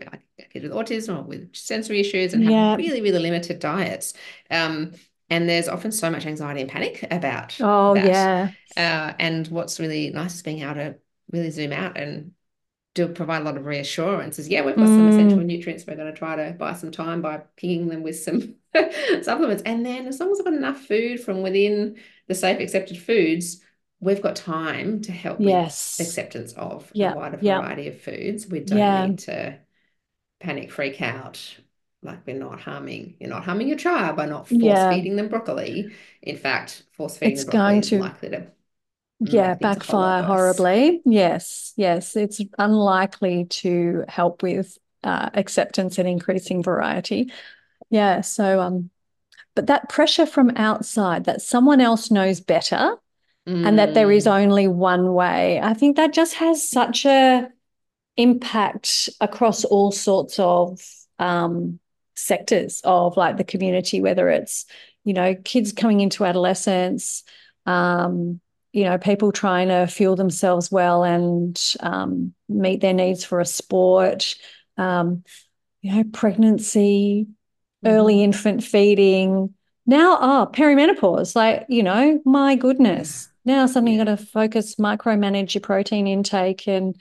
kids 0.52 0.64
with 0.64 0.72
autism 0.74 1.18
or 1.20 1.24
with 1.24 1.56
sensory 1.56 2.00
issues 2.02 2.34
and 2.34 2.44
Yeah. 2.44 2.76
have 2.76 2.78
really, 2.78 3.02
really 3.02 3.20
limited 3.20 3.60
diets. 3.60 4.14
Um, 4.52 4.94
and 5.30 5.48
there's 5.50 5.68
often 5.70 5.92
so 5.92 6.10
much 6.10 6.26
anxiety 6.26 6.62
and 6.62 6.70
panic 6.70 7.04
about 7.12 7.56
oh, 7.60 7.96
that. 7.96 7.98
yeah. 7.98 8.54
Uh, 8.76 9.14
and 9.20 9.48
what's 9.48 9.80
really 9.80 10.10
nice 10.10 10.36
is 10.36 10.44
being 10.44 10.62
able 10.64 10.74
to 10.76 10.96
really 11.32 11.52
zoom 11.52 11.72
out 11.72 11.98
and 11.98 12.34
do 12.94 13.08
provide 13.08 13.42
a 13.42 13.46
lot 13.46 13.58
of 13.58 13.66
reassurance 13.66 14.38
is 14.38 14.48
yeah, 14.50 14.64
we've 14.64 14.78
got 14.78 14.90
some 14.90 15.08
Mm. 15.08 15.08
essential 15.08 15.42
nutrients. 15.42 15.86
We're 15.88 15.96
going 15.96 16.12
to 16.14 16.18
try 16.18 16.36
to 16.36 16.54
buy 16.54 16.74
some 16.74 16.92
time 16.92 17.22
by 17.22 17.38
pinging 17.58 17.88
them 17.88 18.04
with 18.04 18.20
some 18.20 18.56
supplements. 19.24 19.64
And 19.66 19.84
then 19.86 20.06
as 20.08 20.20
long 20.20 20.32
as 20.32 20.40
I've 20.40 20.46
got 20.46 20.54
enough 20.54 20.82
food 20.86 21.20
from 21.20 21.42
within 21.42 21.98
the 22.28 22.36
safe 22.36 22.60
accepted 22.60 22.98
foods, 23.00 23.62
we've 24.04 24.22
got 24.22 24.36
time 24.36 25.02
to 25.02 25.12
help 25.12 25.40
Yes. 25.40 25.98
with 25.98 26.08
acceptance 26.08 26.54
of 26.54 26.92
Yeah, 26.94 27.14
a 27.14 27.18
wider 27.18 27.38
yeah. 27.42 27.60
variety 27.60 27.88
of 27.88 28.02
foods. 28.02 28.48
We 28.48 28.60
don't 28.60 28.78
Yeah. 28.80 29.08
need 29.08 29.20
to 29.20 29.60
panic, 30.40 30.72
freak 30.72 31.02
out. 31.02 31.58
Like 32.02 32.26
we're 32.28 32.38
not 32.38 32.60
harming, 32.60 33.16
you're 33.20 33.30
not 33.30 33.46
harming 33.46 33.70
your 33.70 33.78
child 33.78 34.18
by 34.18 34.26
not 34.26 34.48
force 34.50 34.62
feeding 34.62 35.16
them 35.16 35.30
broccoli. 35.30 35.94
In 36.22 36.36
fact, 36.38 36.84
force 36.92 37.18
feeding 37.18 37.34
It's 37.36 37.46
them 37.46 37.52
broccoli 37.52 37.70
going 37.70 37.80
is 37.80 37.90
to- 37.90 38.00
likely 38.00 38.30
to 38.30 38.48
Yeah, 39.20 39.54
make 39.54 39.60
things 39.60 39.78
a 39.78 39.92
whole 39.92 40.02
lot 40.02 40.18
backfire 40.18 40.24
horribly. 40.24 41.02
Yes, 41.06 41.74
yes. 41.78 42.16
It's 42.18 42.42
unlikely 42.58 43.46
to 43.46 44.04
help 44.10 44.44
with 44.44 44.78
uh, 45.04 45.30
acceptance 45.34 45.98
and 45.98 46.08
increasing 46.10 46.62
variety. 46.62 47.32
Yeah, 47.90 48.22
so 48.22 48.60
um, 48.60 48.90
but 49.56 49.68
that 49.68 49.88
pressure 49.90 50.26
from 50.26 50.52
outside 50.56 51.26
that 51.26 51.42
someone 51.42 51.80
else 51.80 52.12
knows 52.12 52.42
better 52.42 52.98
and 53.46 53.78
that 53.78 53.94
there 53.94 54.12
is 54.12 54.26
Mm. 54.26 54.44
only 54.44 54.68
one 54.68 55.14
way, 55.14 55.60
I 55.60 55.74
think 55.74 55.98
that 55.98 56.14
just 56.14 56.36
has 56.36 56.68
such 56.68 57.06
a 57.06 57.50
impact 58.16 59.10
across 59.20 59.66
all 59.66 59.92
sorts 59.92 60.40
of 60.40 60.80
um, 61.20 61.80
sectors 62.16 62.82
of 62.84 63.18
like 63.18 63.38
the 63.38 63.44
community, 63.44 64.02
whether 64.02 64.30
it's, 64.30 64.66
you 65.04 65.14
know, 65.14 65.36
kids 65.44 65.72
coming 65.74 66.00
into 66.00 66.26
adolescence, 66.26 67.24
um, 67.66 68.40
you 68.72 68.86
know, 68.86 68.98
people 68.98 69.32
trying 69.32 69.68
to 69.68 69.88
fuel 69.88 70.16
themselves 70.16 70.72
well 70.72 71.04
and 71.04 71.60
um, 71.80 72.34
meet 72.48 72.82
their 72.82 72.94
needs 72.94 73.24
for 73.24 73.40
a 73.40 73.46
sport, 73.46 74.36
um, 74.78 75.24
you 75.82 75.94
know, 75.94 76.04
pregnancy, 76.14 77.28
early 77.86 78.24
infant 78.24 78.64
feeding, 78.64 79.54
now, 79.86 80.18
oh, 80.22 80.50
perimenopause, 80.52 81.36
like, 81.36 81.66
you 81.68 81.84
know, 81.84 82.22
my 82.26 82.56
goodness. 82.56 83.28
Now 83.46 83.66
suddenly 83.66 83.94
you 83.94 84.04
got 84.04 84.18
to 84.18 84.26
focus, 84.26 84.76
micromanage 84.76 85.54
your 85.54 85.62
protein 85.62 86.08
intake. 86.08 86.68
And 86.68 87.00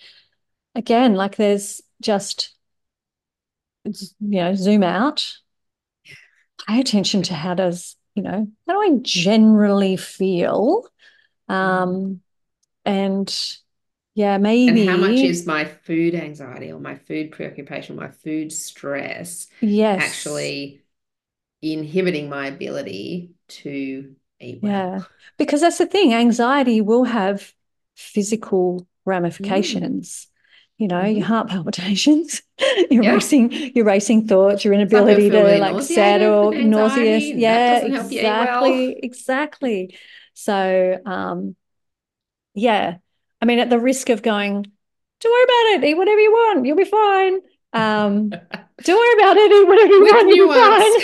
again, 0.74 1.14
like 1.14 1.36
there's 1.36 1.80
just, 2.00 2.54
you 3.84 3.92
know, 4.20 4.54
zoom 4.54 4.82
out, 4.82 5.36
pay 6.66 6.80
attention 6.80 7.22
to 7.24 7.34
how 7.34 7.54
does, 7.54 7.96
you 8.14 8.22
know, 8.22 8.48
how 8.66 8.72
do 8.72 8.80
I 8.80 8.98
generally 9.02 9.96
feel? 9.96 10.86
Um, 11.48 12.20
and 12.84 13.34
yeah, 14.14 14.38
maybe. 14.38 14.82
And 14.82 14.90
how 14.90 14.96
much 14.96 15.18
is 15.18 15.46
my 15.46 15.64
food 15.64 16.14
anxiety 16.14 16.72
or 16.72 16.80
my 16.80 16.96
food 16.96 17.32
preoccupation, 17.32 17.96
my 17.96 18.10
food 18.10 18.52
stress 18.52 19.46
yes. 19.60 20.02
actually 20.02 20.82
inhibiting 21.62 22.28
my 22.28 22.48
ability 22.48 23.30
to 23.48 24.16
eat 24.42 24.62
well? 24.62 24.72
Yeah, 24.72 25.00
because 25.38 25.60
that's 25.60 25.78
the 25.78 25.86
thing. 25.86 26.14
Anxiety 26.14 26.80
will 26.80 27.04
have 27.04 27.52
physical 27.94 28.86
ramifications. 29.04 30.26
Mm. 30.26 30.28
You 30.78 30.88
know, 30.88 31.02
mm-hmm. 31.02 31.18
your 31.18 31.26
heart 31.26 31.48
palpitations, 31.48 32.42
your 32.90 33.04
yeah. 33.04 33.12
racing, 33.12 33.52
your 33.76 33.84
racing 33.84 34.26
thoughts, 34.26 34.64
your 34.64 34.74
inability 34.74 35.30
to 35.30 35.58
like 35.58 35.82
settle, 35.82 36.50
nauseous. 36.50 37.22
Yeah, 37.24 37.84
exactly, 37.84 38.88
well. 38.88 38.94
exactly. 39.00 39.96
So, 40.34 40.98
um, 41.04 41.54
yeah, 42.54 42.96
I 43.40 43.44
mean, 43.44 43.60
at 43.60 43.70
the 43.70 43.78
risk 43.78 44.08
of 44.08 44.22
going, 44.22 44.66
don't 45.20 45.32
worry 45.32 45.44
about 45.44 45.84
it, 45.84 45.88
eat 45.88 45.94
whatever 45.94 46.20
you 46.20 46.32
want, 46.32 46.66
you'll 46.66 46.76
be 46.76 46.84
fine. 46.84 47.40
Um, 47.72 48.30
don't 48.30 48.98
worry 48.98 49.22
about 49.22 49.36
it, 49.36 49.52
eat 49.52 49.68
whatever 49.68 49.92
you 49.92 50.46
want, 50.48 50.98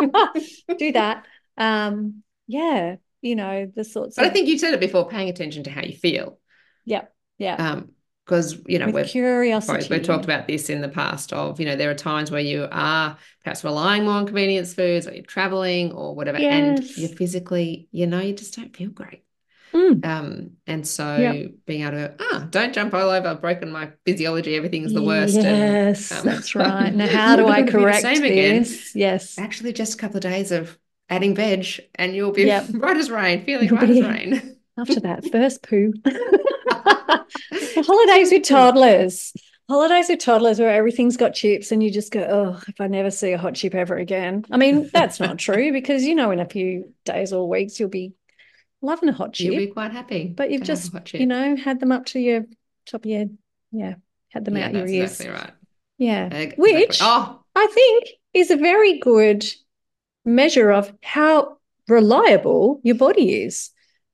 be 0.00 0.10
fine. 0.10 0.76
Do 0.78 0.92
that. 0.92 1.24
Um, 1.56 2.23
yeah, 2.46 2.96
you 3.22 3.36
know, 3.36 3.70
the 3.74 3.84
sorts 3.84 4.16
But 4.16 4.26
of... 4.26 4.30
I 4.30 4.34
think 4.34 4.48
you 4.48 4.58
said 4.58 4.74
it 4.74 4.80
before, 4.80 5.08
paying 5.08 5.28
attention 5.28 5.64
to 5.64 5.70
how 5.70 5.82
you 5.82 5.96
feel. 5.96 6.38
Yeah. 6.84 7.04
Yeah. 7.38 7.56
Um, 7.56 7.90
because 8.24 8.56
you 8.66 8.78
know 8.78 8.86
With 8.86 8.94
we've 8.94 9.06
curiosity 9.06 9.86
we've 9.90 10.02
talked 10.02 10.24
about 10.24 10.48
this 10.48 10.70
in 10.70 10.80
the 10.80 10.88
past 10.88 11.30
of 11.34 11.60
you 11.60 11.66
know 11.66 11.76
there 11.76 11.90
are 11.90 11.94
times 11.94 12.30
where 12.30 12.40
you 12.40 12.66
are 12.72 13.18
perhaps 13.42 13.62
relying 13.62 14.04
more 14.04 14.14
on 14.14 14.24
convenience 14.24 14.72
foods 14.72 15.06
or 15.06 15.12
you're 15.12 15.24
traveling 15.24 15.92
or 15.92 16.14
whatever 16.14 16.38
yes. 16.38 16.78
and 16.78 16.96
you're 16.96 17.10
physically 17.10 17.86
you 17.92 18.06
know 18.06 18.20
you 18.20 18.32
just 18.32 18.56
don't 18.56 18.74
feel 18.74 18.88
great 18.88 19.24
Mm. 19.74 20.06
Um, 20.06 20.50
and 20.68 20.86
so 20.86 21.16
yep. 21.16 21.50
being 21.66 21.82
able 21.82 21.96
to 21.96 22.14
ah, 22.20 22.46
don't 22.48 22.72
jump 22.72 22.94
all 22.94 23.10
over, 23.10 23.26
I've 23.26 23.40
broken 23.40 23.72
my 23.72 23.90
physiology, 24.06 24.54
everything's 24.54 24.92
the 24.92 25.02
worst. 25.02 25.34
Yes, 25.34 26.12
and, 26.12 26.20
um, 26.20 26.26
that's 26.26 26.54
right. 26.54 26.94
Now, 26.94 27.08
how 27.08 27.34
do 27.34 27.48
I 27.48 27.64
correct 27.64 28.04
this? 28.04 28.20
Again. 28.20 28.66
Yes. 28.94 29.36
Actually, 29.36 29.72
just 29.72 29.94
a 29.94 29.96
couple 29.96 30.18
of 30.18 30.22
days 30.22 30.52
of 30.52 30.78
adding 31.08 31.34
veg, 31.34 31.66
and 31.94 32.14
you'll 32.14 32.32
be 32.32 32.44
yep. 32.44 32.66
right 32.74 32.96
as 32.96 33.10
rain, 33.10 33.44
feeling 33.44 33.68
you'll 33.68 33.78
right 33.78 33.90
as 33.90 34.00
rain. 34.00 34.56
After 34.78 35.00
that 35.00 35.30
first 35.30 35.62
poo. 35.62 35.92
Holidays 37.52 38.32
with 38.32 38.42
toddlers. 38.42 39.32
Holidays 39.68 40.08
with 40.08 40.18
toddlers 40.18 40.58
where 40.58 40.74
everything's 40.74 41.16
got 41.16 41.32
chips 41.32 41.70
and 41.70 41.80
you 41.80 41.92
just 41.92 42.10
go, 42.10 42.20
oh, 42.20 42.60
if 42.66 42.80
I 42.80 42.88
never 42.88 43.12
see 43.12 43.32
a 43.32 43.38
hot 43.38 43.54
chip 43.54 43.74
ever 43.74 43.96
again. 43.96 44.44
I 44.50 44.56
mean, 44.56 44.90
that's 44.92 45.20
not 45.20 45.38
true 45.38 45.72
because 45.72 46.02
you 46.04 46.16
know 46.16 46.32
in 46.32 46.40
a 46.40 46.44
few 46.44 46.92
days 47.04 47.32
or 47.32 47.48
weeks 47.48 47.78
you'll 47.78 47.88
be 47.88 48.14
loving 48.82 49.08
a 49.08 49.12
hot 49.12 49.32
chip. 49.32 49.46
You'll 49.46 49.56
be 49.56 49.68
quite 49.68 49.92
happy. 49.92 50.26
But 50.26 50.50
you've 50.50 50.64
just, 50.64 50.92
you 51.14 51.26
know, 51.26 51.54
had 51.54 51.78
them 51.78 51.92
up 51.92 52.06
to 52.06 52.18
your 52.18 52.44
top 52.84 53.04
of 53.04 53.10
your, 53.10 53.26
yeah, 53.70 53.94
had 54.30 54.44
them 54.44 54.56
yeah, 54.56 54.66
out 54.66 54.74
your 54.74 54.88
ears. 54.88 55.12
Exactly 55.12 55.34
right. 55.34 55.52
Yeah. 55.98 56.26
Exactly. 56.26 56.74
Which 56.74 56.98
oh. 57.00 57.40
I 57.54 57.66
think 57.72 58.08
is 58.34 58.50
a 58.50 58.56
very 58.56 58.98
good 58.98 59.46
measure 60.24 60.70
of 60.70 60.92
how 61.02 61.58
reliable 61.88 62.80
your 62.82 62.96
body 62.96 63.42
is. 63.42 63.70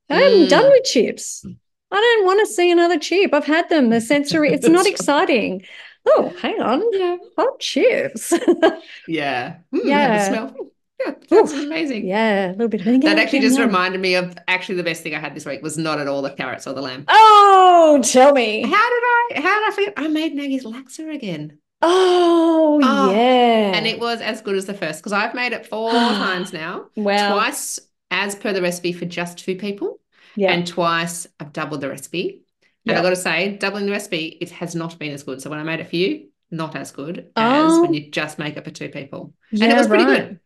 I'm 0.08 0.32
mm. 0.32 0.48
done 0.48 0.70
with 0.70 0.84
chips. 0.84 1.44
I 1.92 1.96
don't 1.96 2.26
want 2.26 2.46
to 2.46 2.52
see 2.52 2.70
another 2.70 2.98
chip. 2.98 3.32
I've 3.32 3.44
had 3.44 3.68
them. 3.68 3.90
The 3.90 4.00
sensory, 4.00 4.52
it's 4.52 4.68
not 4.68 4.86
exciting. 4.86 5.62
Oh, 6.06 6.32
hang 6.40 6.60
on. 6.60 6.82
Yeah. 6.92 7.16
Hot 7.36 7.58
chips. 7.60 8.32
yeah. 9.08 9.56
Mm, 9.74 9.80
yeah. 9.84 10.28
smell. 10.28 10.56
Yeah, 10.98 11.14
that's 11.30 11.52
Oof. 11.52 11.62
amazing. 11.62 12.06
Yeah, 12.06 12.50
a 12.50 12.52
little 12.52 12.68
bit 12.68 12.84
That 12.84 13.18
actually 13.18 13.40
just 13.40 13.58
reminded 13.58 14.00
me 14.00 14.16
of 14.16 14.36
actually 14.48 14.74
the 14.74 14.82
best 14.82 15.02
thing 15.02 15.14
I 15.14 15.18
had 15.18 15.34
this 15.34 15.46
week 15.46 15.62
was 15.62 15.78
not 15.78 15.98
at 15.98 16.08
all 16.08 16.20
the 16.20 16.30
carrots 16.30 16.66
or 16.66 16.74
the 16.74 16.82
lamb. 16.82 17.06
Oh, 17.08 18.00
tell 18.04 18.32
me. 18.32 18.62
How 18.62 18.68
did 18.68 18.74
I 18.74 19.28
how 19.36 19.60
did 19.60 19.72
I 19.72 19.74
forget? 19.74 19.94
I 19.96 20.08
made 20.08 20.34
Nagi's 20.34 20.64
laksa 20.64 21.14
again. 21.14 21.58
Oh, 21.82 22.80
oh, 22.82 23.10
yeah. 23.12 23.72
And 23.74 23.86
it 23.86 23.98
was 23.98 24.20
as 24.20 24.42
good 24.42 24.56
as 24.56 24.66
the 24.66 24.74
first 24.74 25.00
because 25.00 25.12
I've 25.12 25.34
made 25.34 25.52
it 25.52 25.66
four 25.66 25.90
times 25.92 26.52
now. 26.52 26.86
Wow. 26.96 27.34
Twice 27.34 27.78
as 28.10 28.34
per 28.34 28.52
the 28.52 28.62
recipe 28.62 28.92
for 28.92 29.06
just 29.06 29.38
two 29.38 29.56
people. 29.56 30.00
Yeah. 30.36 30.52
And 30.52 30.66
twice 30.66 31.26
I've 31.38 31.52
doubled 31.52 31.80
the 31.80 31.88
recipe. 31.88 32.44
And 32.86 32.94
yep. 32.94 32.98
I 32.98 33.02
got 33.02 33.10
to 33.10 33.16
say, 33.16 33.56
doubling 33.56 33.86
the 33.86 33.92
recipe, 33.92 34.38
it 34.40 34.50
has 34.50 34.74
not 34.74 34.98
been 34.98 35.12
as 35.12 35.22
good. 35.22 35.42
So 35.42 35.50
when 35.50 35.58
I 35.58 35.62
made 35.62 35.80
it 35.80 35.88
for 35.88 35.96
you, 35.96 36.28
not 36.50 36.74
as 36.76 36.90
good 36.92 37.30
oh. 37.36 37.66
as 37.66 37.80
when 37.80 37.94
you 37.94 38.10
just 38.10 38.38
make 38.38 38.56
it 38.56 38.64
for 38.64 38.70
two 38.70 38.88
people. 38.88 39.34
Yeah, 39.52 39.64
and 39.64 39.72
it 39.72 39.76
was 39.76 39.86
pretty 39.86 40.04
right. 40.04 40.28
good. 40.28 40.40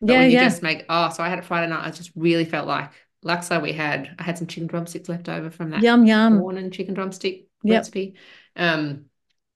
But 0.00 0.12
yeah, 0.12 0.18
when 0.20 0.30
you 0.30 0.36
yeah. 0.36 0.44
just 0.44 0.62
make 0.62 0.84
oh, 0.88 1.10
so 1.10 1.22
I 1.22 1.28
had 1.28 1.38
it 1.38 1.44
Friday 1.44 1.68
night. 1.68 1.86
I 1.86 1.90
just 1.90 2.10
really 2.16 2.44
felt 2.44 2.66
like 2.66 2.90
laksa. 3.24 3.60
We 3.60 3.72
had 3.72 4.14
I 4.18 4.22
had 4.22 4.38
some 4.38 4.46
chicken 4.46 4.66
drumsticks 4.66 5.08
left 5.08 5.28
over 5.28 5.50
from 5.50 5.70
that 5.70 5.82
yum 5.82 6.06
yum 6.06 6.40
corn 6.40 6.56
and 6.56 6.72
chicken 6.72 6.94
drumstick 6.94 7.48
yep. 7.62 7.80
recipe. 7.80 8.14
Um, 8.56 9.06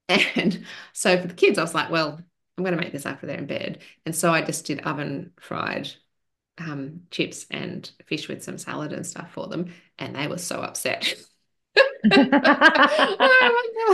and 0.09 0.65
so 0.93 1.21
for 1.21 1.29
the 1.29 1.35
kids, 1.35 1.59
I 1.59 1.63
was 1.63 1.75
like, 1.75 1.91
well, 1.91 2.21
I'm 2.59 2.65
going 2.65 2.77
to 2.77 2.83
make 2.83 2.93
this 2.93 3.07
after 3.07 3.27
they're 3.27 3.39
in 3.39 3.47
bed, 3.47 3.83
and 4.07 4.15
so 4.15 4.33
I 4.33 4.43
just 4.43 4.67
did 4.67 4.81
oven 4.81 5.33
fried 5.41 5.91
um, 6.59 7.03
chips 7.11 7.47
and 7.51 7.91
fish 8.07 8.29
with 8.29 8.45
some 8.45 8.59
salad 8.59 8.93
and 8.93 9.07
stuff 9.07 9.33
for 9.33 9.49
them, 9.49 9.73
and 9.99 10.17
they 10.17 10.27
were 10.29 10.39
so 10.39 10.61
upset. 10.63 11.15
I 12.11 12.11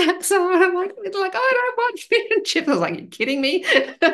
like 0.07 0.23
so 0.25 0.53
I'm 0.53 0.75
like, 0.75 0.93
like, 0.97 1.33
I 1.35 1.51
don't 1.55 1.77
want 1.79 1.99
fish 2.01 2.27
and 2.31 2.45
chips. 2.45 2.69
I 2.69 2.73
was 2.73 2.81
like, 2.81 3.01
you 3.01 3.07
kidding 3.07 3.41
me? 3.41 3.65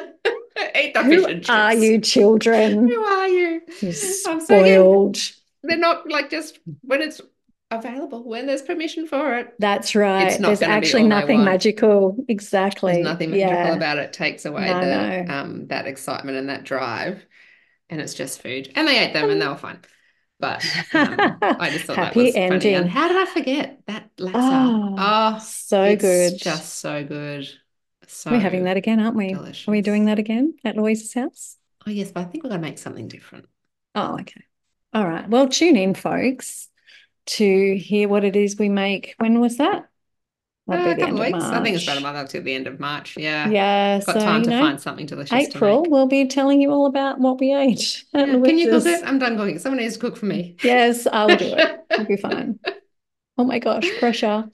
Eat 0.74 0.94
the 0.94 1.04
Who 1.04 1.09
fish 1.09 1.26
and 1.26 1.42
chips. 1.42 1.48
are 1.48 1.74
you, 1.74 2.00
children? 2.00 2.88
Who 2.88 3.02
are 3.04 3.28
you? 3.28 3.62
You're 3.80 3.92
spoiled. 3.92 5.18
So 5.59 5.68
they're 5.68 5.78
not 5.78 6.09
like 6.09 6.30
just 6.30 6.59
when 6.82 7.02
it's 7.02 7.20
available, 7.70 8.22
when 8.22 8.46
there's 8.46 8.62
permission 8.62 9.07
for 9.07 9.37
it. 9.38 9.55
That's 9.59 9.94
right. 9.94 10.38
There's 10.40 10.62
actually 10.62 11.05
nothing 11.05 11.44
magical. 11.44 12.16
Exactly. 12.29 12.94
There's 12.94 13.05
nothing 13.05 13.31
magical 13.31 13.52
yeah. 13.52 13.74
about 13.74 13.98
it. 13.98 14.07
it. 14.07 14.12
Takes 14.12 14.44
away 14.44 14.66
no, 14.66 14.81
the 14.81 15.24
no. 15.24 15.35
um 15.35 15.66
that 15.68 15.87
excitement 15.87 16.37
and 16.37 16.48
that 16.48 16.64
drive. 16.64 17.24
And 17.88 18.00
it's 18.00 18.14
just 18.14 18.42
food. 18.42 18.72
And 18.74 18.88
they 18.88 18.98
ate 18.98 19.12
them 19.12 19.31
and 19.31 19.40
they 19.40 19.46
were 19.46 19.57
fine. 19.57 19.79
But 20.38 20.64
um, 20.92 21.16
I 21.42 21.70
just 21.70 21.85
thought 21.85 21.96
Happy 21.96 22.20
that 22.20 22.26
was 22.26 22.35
ending. 22.37 22.61
funny. 22.61 22.74
And 22.74 22.90
how 22.90 23.09
did 23.09 23.16
I 23.16 23.24
forget 23.26 23.81
that 23.87 24.16
laksa? 24.16 24.33
Oh, 24.35 24.94
oh 24.98 25.38
so 25.38 25.96
good. 25.96 26.38
Just 26.38 26.79
so 26.79 27.05
good. 27.05 27.48
So 28.09 28.31
we're 28.31 28.38
having 28.38 28.64
that 28.64 28.76
again, 28.76 29.00
aren't 29.00 29.16
we? 29.16 29.33
Delicious. 29.33 29.66
Are 29.66 29.72
we 29.72 29.81
doing 29.83 30.05
that 30.07 30.18
again 30.18 30.55
at 30.64 30.76
Louise's 30.76 31.12
house? 31.14 31.57
Oh 31.87 31.90
yes, 31.90 32.12
but 32.12 32.20
I 32.20 32.24
think 32.24 32.44
we're 32.44 32.50
going 32.50 32.61
to 32.61 32.68
make 32.68 32.79
something 32.79 33.09
different. 33.09 33.46
Oh, 33.94 34.18
okay. 34.20 34.42
All 34.92 35.07
right. 35.07 35.29
Well, 35.29 35.48
tune 35.48 35.76
in, 35.76 35.94
folks, 35.94 36.68
to 37.26 37.76
hear 37.76 38.08
what 38.08 38.24
it 38.24 38.36
is 38.36 38.56
we 38.58 38.68
make. 38.68 39.14
When 39.18 39.40
was 39.40 39.58
that? 39.58 39.88
Uh, 40.68 40.74
a 40.74 40.96
couple 40.96 41.22
of 41.22 41.32
weeks. 41.32 41.44
I 41.44 41.62
think 41.62 41.76
it's 41.76 41.84
about 41.84 41.98
a 41.98 42.00
month 42.00 42.16
up 42.16 42.28
to 42.30 42.40
the 42.40 42.52
end 42.52 42.66
of 42.66 42.80
March. 42.80 43.16
Yeah. 43.16 43.48
Yeah. 43.48 44.00
Got 44.00 44.14
so, 44.14 44.20
time 44.20 44.42
to 44.42 44.50
know, 44.50 44.60
find 44.60 44.80
something 44.80 45.06
delicious. 45.06 45.32
April, 45.32 45.84
we'll 45.88 46.08
be 46.08 46.26
telling 46.26 46.60
you 46.60 46.72
all 46.72 46.86
about 46.86 47.20
what 47.20 47.38
we 47.38 47.54
ate. 47.54 48.04
Yeah. 48.12 48.24
Can 48.24 48.58
you 48.58 48.70
cook 48.70 48.86
it? 48.86 49.04
I'm 49.04 49.18
done 49.18 49.36
cooking. 49.36 49.58
Someone 49.58 49.80
needs 49.80 49.94
to 49.94 50.00
cook 50.00 50.16
for 50.16 50.26
me. 50.26 50.56
Yes, 50.62 51.06
I'll 51.06 51.28
do 51.28 51.54
it. 51.56 51.84
It'll 51.90 52.06
be 52.06 52.16
fine. 52.16 52.58
Oh 53.38 53.44
my 53.44 53.58
gosh, 53.58 53.86
pressure. 53.98 54.48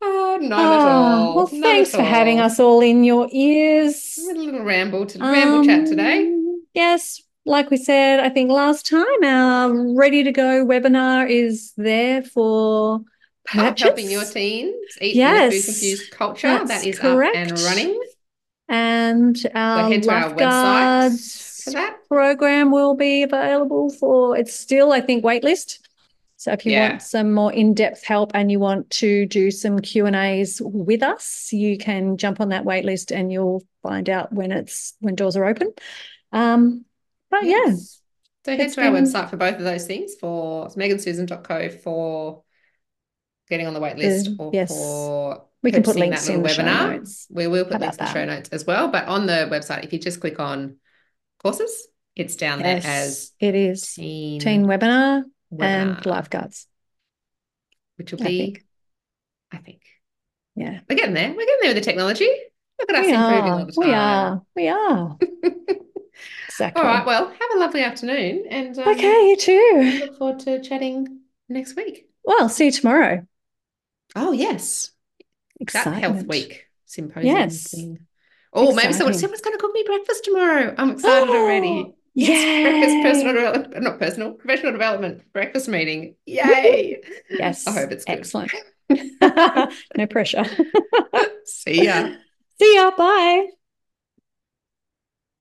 Oh, 0.00 0.38
not 0.40 0.58
oh, 0.58 0.62
at 0.62 0.88
all. 0.88 1.36
Well, 1.36 1.48
not 1.52 1.62
thanks 1.62 1.90
for 1.90 1.98
all. 1.98 2.04
having 2.04 2.40
us 2.40 2.58
all 2.58 2.80
in 2.80 3.04
your 3.04 3.28
ears. 3.30 4.18
A 4.18 4.34
little 4.34 4.64
ramble 4.64 5.06
to 5.06 5.20
um, 5.20 5.30
ramble 5.30 5.64
chat 5.64 5.86
today. 5.86 6.34
Yes, 6.72 7.22
like 7.46 7.70
we 7.70 7.76
said, 7.76 8.20
I 8.20 8.28
think 8.30 8.50
last 8.50 8.88
time 8.88 9.24
our 9.24 9.94
ready 9.96 10.24
to 10.24 10.32
go 10.32 10.64
webinar 10.64 11.28
is 11.28 11.72
there 11.76 12.22
for 12.22 13.00
purchase. 13.44 13.84
helping 13.84 14.10
your 14.10 14.24
teens 14.24 14.74
eat 15.00 15.16
yes, 15.16 15.52
food 15.52 15.64
confused 15.64 16.10
culture. 16.12 16.64
That 16.64 16.86
is 16.86 16.98
correct. 16.98 17.36
up 17.36 17.48
and 17.48 17.60
running. 17.60 18.00
And 18.68 19.36
our 19.54 19.84
so 19.84 19.90
head 19.90 20.02
to 20.04 20.10
our 20.10 20.34
website 20.34 21.64
for 21.64 21.70
that 21.72 21.96
program 22.08 22.70
will 22.70 22.94
be 22.94 23.22
available 23.22 23.90
for. 23.90 24.36
It's 24.36 24.54
still, 24.54 24.92
I 24.92 25.00
think, 25.00 25.24
waitlist. 25.24 25.80
So 26.36 26.52
if 26.52 26.66
you 26.66 26.72
yeah. 26.72 26.90
want 26.90 27.02
some 27.02 27.32
more 27.32 27.52
in-depth 27.52 28.04
help 28.04 28.32
and 28.34 28.50
you 28.50 28.58
want 28.58 28.90
to 28.90 29.24
do 29.26 29.50
some 29.50 29.78
Q 29.78 30.06
and 30.06 30.16
A's 30.16 30.60
with 30.62 31.02
us, 31.02 31.50
you 31.52 31.78
can 31.78 32.16
jump 32.16 32.40
on 32.40 32.50
that 32.50 32.64
waitlist 32.64 33.14
and 33.14 33.32
you'll 33.32 33.62
find 33.82 34.10
out 34.10 34.32
when 34.32 34.52
it's 34.52 34.94
when 35.00 35.14
doors 35.14 35.36
are 35.36 35.44
open. 35.44 35.72
Um, 36.32 36.84
Oh, 37.36 37.40
but 37.40 37.48
yes. 37.48 38.00
yeah. 38.46 38.56
So 38.56 38.56
head 38.62 38.72
to 38.72 38.82
our 38.84 38.92
website 38.92 39.30
for 39.30 39.36
both 39.36 39.54
of 39.56 39.62
those 39.64 39.86
things 39.86 40.14
for 40.20 40.68
megansusan.co 40.68 41.68
for 41.82 42.42
getting 43.48 43.66
on 43.66 43.74
the 43.74 43.80
wait 43.80 43.96
list 43.96 44.30
or 44.38 44.50
yes. 44.52 44.68
for 44.68 45.44
we 45.62 45.72
can 45.72 45.82
put 45.82 45.96
links 45.96 46.28
in 46.28 46.42
the 46.42 46.48
webinar. 46.48 46.92
Notes. 46.96 47.26
We 47.30 47.46
will 47.46 47.64
put 47.64 47.80
links 47.80 47.96
in 47.96 48.04
the 48.04 48.12
show 48.12 48.24
notes 48.26 48.50
as 48.50 48.66
well. 48.66 48.88
But 48.88 49.06
on 49.06 49.24
the 49.26 49.48
website, 49.50 49.84
if 49.84 49.92
you 49.94 49.98
just 49.98 50.20
click 50.20 50.38
on 50.38 50.76
courses 51.42 51.88
It's 52.16 52.36
down 52.36 52.60
Yes, 52.60 52.82
there 52.84 52.92
as 52.92 53.32
it 53.40 53.54
is. 53.54 53.94
teen, 53.94 54.40
Teen 54.40 54.66
webinar, 54.66 55.22
and 55.58 56.04
lifeguards. 56.04 56.66
which 57.96 58.12
will 58.12 58.22
I 58.22 58.26
be, 58.26 58.38
think. 58.38 58.64
I 59.52 59.56
think. 59.58 59.80
Yeah. 60.54 60.80
We're 60.88 60.96
getting 60.96 61.14
there. 61.14 61.30
We're 61.30 61.46
getting 61.46 61.58
there 61.62 61.70
with 61.74 61.76
the 61.82 61.90
technology. 61.90 62.28
Look 62.78 62.90
at 62.90 62.96
us 62.96 63.06
We 63.06 63.12
improving 63.14 63.50
are. 63.50 63.58
all 63.58 63.66
the 63.66 63.72
time. 63.72 63.88
We 63.88 63.94
are. 63.94 64.42
We 64.54 64.68
are. 64.68 65.18
Exactly. 66.48 66.82
All 66.82 66.88
right. 66.88 67.06
Well, 67.06 67.28
have 67.28 67.50
a 67.54 67.58
lovely 67.58 67.82
afternoon 67.82 68.46
and 68.48 68.78
um, 68.78 68.86
Okay, 68.88 69.28
you 69.30 69.36
too. 69.36 69.98
look 70.00 70.18
forward 70.18 70.40
to 70.40 70.62
chatting 70.62 71.20
next 71.48 71.76
week. 71.76 72.08
Well, 72.24 72.48
see 72.48 72.66
you 72.66 72.70
tomorrow. 72.72 73.26
Oh, 74.16 74.32
yes. 74.32 74.90
That 75.72 75.94
Health 75.94 76.24
Week 76.26 76.66
symposium 76.86 77.34
Yes. 77.36 77.70
thing. 77.70 77.98
Oh, 78.52 78.72
maybe 78.74 78.92
someone, 78.92 79.14
someone's 79.14 79.40
going 79.40 79.56
to 79.56 79.60
cook 79.60 79.74
me 79.74 79.82
breakfast 79.84 80.24
tomorrow. 80.24 80.74
I'm 80.78 80.90
excited 80.90 81.28
already. 81.34 81.68
Oh, 81.68 81.94
Yes, 82.16 82.44
breakfast, 82.62 83.02
personal 83.02 83.64
not 83.80 83.98
personal, 83.98 84.32
professional 84.34 84.70
development, 84.70 85.22
breakfast 85.32 85.68
meeting. 85.68 86.14
Yay. 86.26 87.00
Yes. 87.28 87.66
I 87.66 87.72
hope 87.72 87.90
it's 87.90 88.04
good. 88.04 88.18
Excellent. 88.18 88.52
no 89.96 90.06
pressure. 90.08 90.44
See 91.44 91.84
ya. 91.84 92.08
See 92.60 92.74
ya. 92.76 92.90
Bye. 92.96 93.48